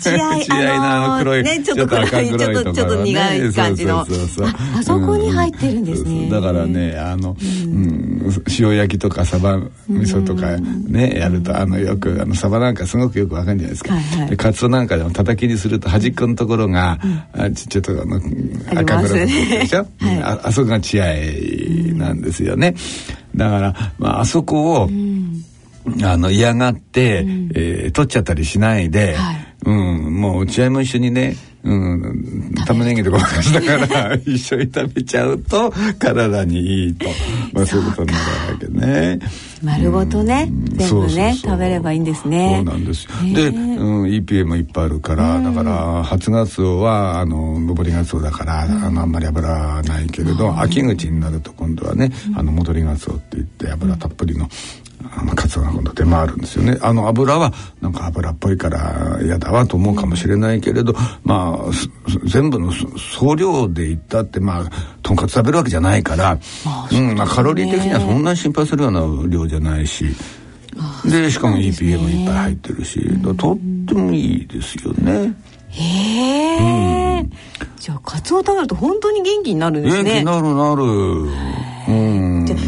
[0.00, 4.00] 血合 いあの黒い、ね、ちょっと黒いちょっとちょっと苦い感じの。
[4.00, 8.12] あそこに入ってるんですね、だからねあの、うん。
[8.58, 16.98] 塩焼きとかサバ味噌とかねやるとあのよくあのサバなんかすごくよくわかるんじゃないですか、でカツオなんかでも叩きにすると端っこのところが、
[17.32, 18.20] あちょっとあの
[18.80, 19.86] 赤黒いでしょ、
[20.22, 22.74] ああそこが血合いなんですよね。
[23.34, 24.90] だから、まあ、あそこを、
[26.04, 37.06] あの嫌がって、うん、えー、取っちゃったりしないで、はい、うん、もう血合いも一緒にね、うん、玉ねぎとか昔だから一緒に食べちゃうと体にいいと、
[37.52, 39.20] まあ、そういうことになるわけね。
[39.62, 42.54] 丸ごとね、うん、全部ね食べればいいんですね。
[42.56, 43.10] そうなんですよ。
[43.32, 54.48] で、うん、EPA もいっぱいあるから、だから初ガツオはあの上りガツオだから、あのあんまり油ないけれど、秋口になると今度はね、あの戻りガツオって言って油たっぷりの
[55.10, 56.78] あのカツオが今度出回るんですよね。
[56.80, 60.94] あの油はなんか油っぽいから嫌だわと思うかもしれないけれど、
[61.24, 61.70] まあ
[62.26, 64.70] 全部の総量で言ったってまあ
[65.02, 66.38] とんかつ食べるわけじゃないから、
[66.92, 70.06] うんまあ、カロリー的にはそんなに心配するような量じゃないし。
[71.04, 73.00] でしかも EPA もいっぱい入ってるし、
[73.36, 75.34] とってもいいですよね。
[75.68, 77.30] へえ、うん、
[77.78, 80.02] じゃあカツオ食べると本当に元気になるんですね。
[80.02, 80.82] 元気になるなる。
[81.88, 82.21] うん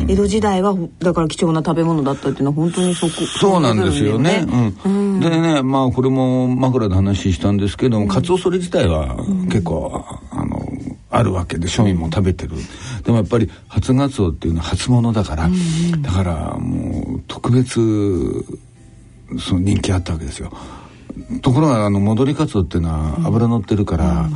[0.08, 4.46] 江戸時代はだから貴重な食べ物だったっていうのは本当にそこそうなんですよね、
[4.84, 10.68] うん、でねまあこれも枕で話したんですけども、うん、カツオそれ自体は結構、あの
[11.10, 12.56] あるわけで庶民も食べてる。
[13.04, 15.48] でもやっぱり初ガツオっていうのは初物だから、
[16.00, 17.78] だからもう特別
[19.38, 20.52] その人気あったわけですよ
[21.42, 24.28] ところがあの戻りカツオっていうのは油乗ってるから、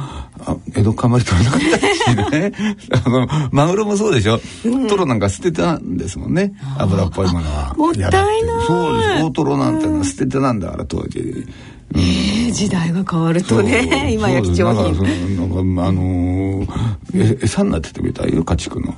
[0.46, 2.52] うん、江戸かまり取れなかったしね。
[3.04, 6.52] あのマグロもそうでしょ、うん、トロなんか捨てたんですもんね。
[6.78, 7.74] 油っぽいものは。
[7.76, 8.66] もったいない。
[8.66, 9.24] そうです。
[9.24, 11.46] 大トロなんてのは捨ててなんだから当時。
[11.94, 15.36] えー、時代が変わるとね今や貴重品。
[15.36, 16.68] なんかあのー、
[17.14, 18.94] え餌になっててくれたよ家畜の。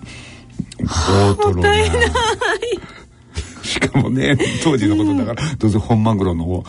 [0.82, 1.70] 大トロが。
[3.70, 6.64] しかもね 当時のことだから、どうせ本マグロの本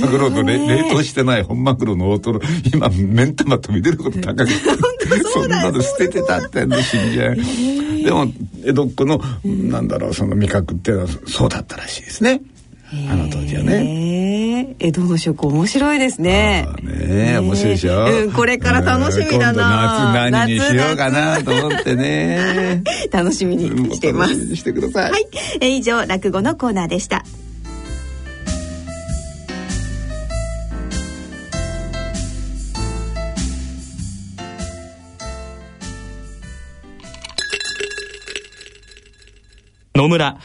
[0.00, 2.40] マグロの冷凍してない本マグロの大トロ
[2.72, 4.54] 今目ん玉飛び出ること高くて
[5.32, 7.36] そんなの捨ててたってんの死んじゃう
[8.04, 8.32] でも
[8.64, 12.40] 江戸っ子の、なんだろうその味覚っていうのはそうだったらしいですね。
[13.10, 14.03] あの当時はね。
[14.78, 16.66] 江戸の食面白いですね。
[16.82, 18.32] ね面白いでしょ、うん。
[18.32, 20.12] これから楽しみだな。
[20.12, 22.82] 夏何にしようかなと思ってね。
[23.10, 24.56] 楽しみにしてます。
[24.56, 25.12] してください。
[25.12, 25.26] はい。
[25.60, 27.24] え以上落語のコーナーでした。
[39.96, 40.38] 野村、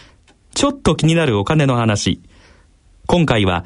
[0.54, 2.22] ちょっと気になるお金の話。
[3.08, 3.66] 今回は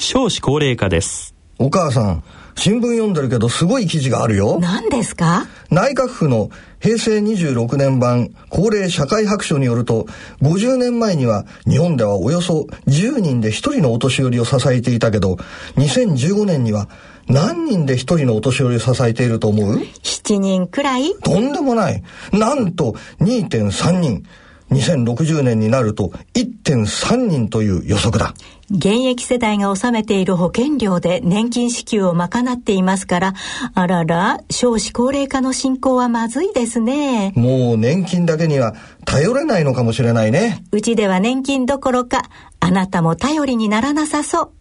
[0.00, 1.34] 少子高齢化です。
[1.58, 2.24] お母さん
[2.56, 4.58] 新聞読んでるけどすごい記事があるよ。
[4.58, 5.46] 何ですか？
[5.70, 6.48] 内閣府の
[6.80, 10.06] 平成26年版高齢社会白書によると
[10.40, 15.34] 50年前には日本ではおよそ10人で1人のお年寄りを支えていたけど
[15.76, 16.88] 2015年には
[17.28, 21.14] 何人で1人のお年寄りを支えていると思う ?7 人くらい？
[21.22, 22.02] とんでもない。
[22.32, 24.24] なんと2.3人。
[24.70, 28.34] 2060年になると1.3人という予測だ。
[28.70, 33.34] 現役世代が納めている保険料で年金支給を賄っていますから、
[33.74, 37.32] あらら、少子高齢化の進行はまずいですね。
[37.34, 40.62] もう年金だけには頼れないのかもしれないね。
[40.70, 42.22] うちでは年金どころか、
[42.60, 44.52] あなたも頼りにならなさそう。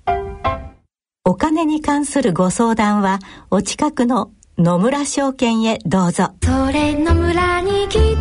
[1.24, 3.20] お金に関するご相談は、
[3.52, 6.32] お近くの野村証券へどうぞ。
[6.44, 8.18] それ野村に来てみよ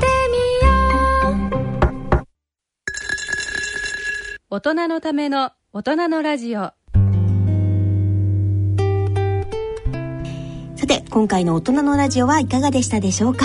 [2.12, 2.24] う。
[4.50, 6.60] 大人のための大人のラジオ。
[6.60, 6.72] さ
[10.86, 13.44] て今回の大人のラジオはいかがでしたでしょうか？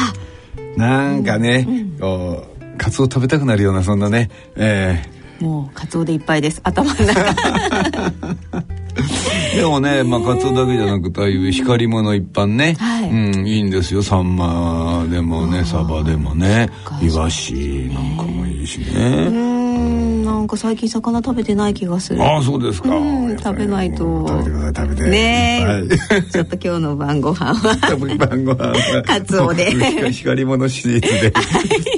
[0.78, 2.46] なんかね、うん、こ
[2.76, 6.62] うカツオ食べたくなるようなそんなね、えー、もうカツオでいっぱいです。
[6.64, 7.36] 頭の中。
[9.56, 13.14] でもね、まあ、カツオだけじゃなくて、ああいう光り物一般ね、はい、う
[13.44, 14.02] ん、いいんですよ。
[14.02, 16.70] サンマでもね、サバでもね、
[17.02, 19.53] イワシなんかもいいしね。
[20.44, 22.22] なんか最近魚食べてない気がする。
[22.22, 24.28] ああそうですか、食べないと。
[24.28, 25.10] 食べてください食べて。
[25.10, 27.96] ねえ、ちょっと今日の晩ご飯は。
[28.18, 29.72] 晩ご飯はカツオで
[30.12, 31.32] 光り物シリーズ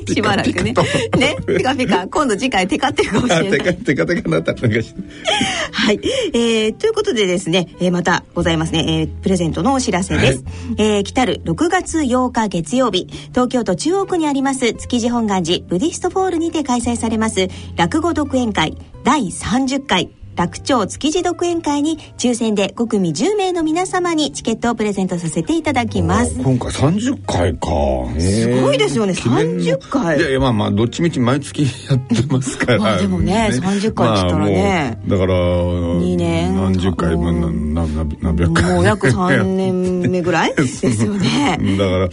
[0.06, 0.76] で しばらくね。
[1.18, 2.08] ねピカピカ。
[2.08, 3.50] 今度次回テカってるかもしれない
[3.84, 4.54] テカテカなった
[5.72, 6.00] はい、
[6.34, 10.44] えー、ということでですね、えー、またございますね、えー、プレゼントのお知らせです、はい、
[10.78, 18.72] えー、来たる6月8日月曜日東京都中央区にあります築地本願寺ブディストホールにて開催されます落語独演会
[19.04, 20.25] 第30回。
[20.36, 26.36] らく朝築地独演会に抽選で5組10名の皆様にチケットをプレゼントさせていただきます。
[26.42, 28.20] 今回30回か。
[28.20, 29.14] すごいですよね。
[29.14, 30.18] 30回。
[30.18, 32.80] いやいやまあまあどっちみち毎月やってますから。
[32.80, 33.50] まあでもねね。
[33.62, 36.56] 30回ってったらね、まあ、だから2年。
[36.56, 38.74] 何十回分何何百回。
[38.74, 40.54] もう約3 年目ぐらい？
[40.56, 41.58] ですよね。
[41.78, 42.10] だから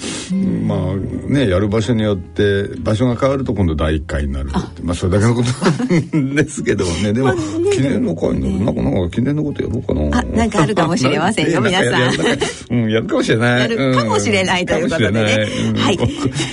[0.67, 0.97] まあ
[1.33, 4.51] ねやる場所によって場所が変わると今度第1回になる
[4.83, 7.13] まあそれだけのことなんですけどね。
[7.13, 7.35] でも、
[7.73, 10.19] 記念のの会の、なんかなんか記念のことやろうかな。
[10.19, 12.11] あ、なんかあるかもしれませんよ、皆さ
[12.71, 12.71] ん。
[12.71, 13.61] うん、やるかもしれない。
[13.61, 15.49] やるかもしれないということでね。
[15.77, 15.99] はい。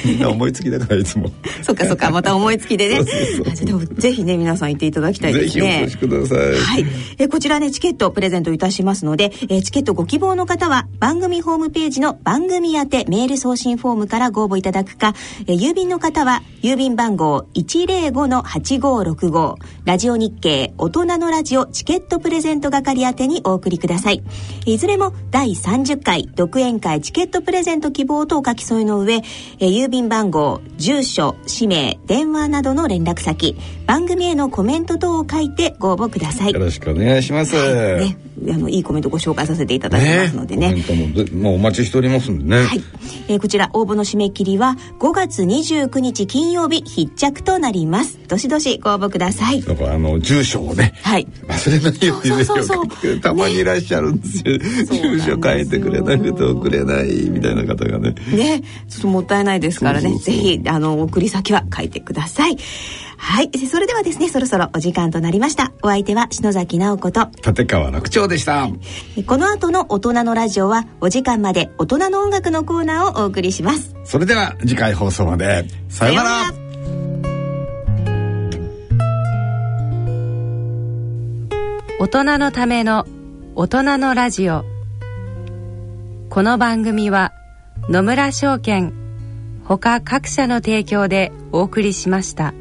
[0.05, 1.29] みんな思いつきだから、いつも。
[1.61, 3.03] そっかそっか、また思いつきでね。
[3.03, 5.61] ぜひね、皆さん行っていただきたいですね。
[5.61, 6.37] ぜひお越しください。
[6.55, 6.85] はい。
[7.17, 15.15] え、こちらね、チケットをプレゼントいたしますので、え、チケットご希望の方は、番組ホームページの番組宛てメール送信フォームからご応募いただくか、
[15.47, 19.55] え、郵便の方は、郵便番号105-8565、
[19.85, 24.23] ラジオ日経大人のラジオチケットプレゼント係宛てにお送りください。
[24.65, 29.21] いずれも第30回独演会チケットプレゼント希望とお書き添えの上、え
[29.67, 36.51] 郵便番号、住所、氏名、電話などの連絡先、番組へのコメント等を書いてご応募ください。
[36.51, 37.55] よろしくお願いします。
[37.55, 38.17] ね、
[38.51, 40.73] あのいいコメントご紹介させていただきますのでね。
[40.73, 40.83] ね
[41.33, 42.63] ももうお待ちしておりますんでね。
[42.63, 42.81] はい。
[43.27, 48.19] えー、こちら応募の締め切りは5月29日金曜日必着となります。
[48.27, 49.61] どしどしご応募ください。
[49.61, 54.57] だからあの住所をね、はい、忘れないようにね、そうそうそう たまにいらっしゃるんですよ。
[54.57, 58.15] ね、住所変えてくれなくて送れないみたいな方がね。
[58.31, 60.17] ね、ちょっともったいないですからね。
[60.19, 62.57] ぜひあの送り先は書いてください。
[63.21, 63.51] はい。
[63.67, 65.73] それではですね、そろそろお時間となりました。
[65.83, 68.69] お相手は篠崎直子と立川楽長でした。
[69.27, 73.93] この後の大人のラジオはお時間まで大人の音楽のコーナーをお送りします。
[74.05, 75.65] それでは次回放送まで。
[75.89, 76.53] さようなら。
[81.99, 83.05] 大人のための
[83.55, 84.63] 大人のラジオ。
[86.29, 87.33] この番組は
[87.89, 88.93] 野村証券
[89.65, 92.53] 他各社の提供でお送りしました。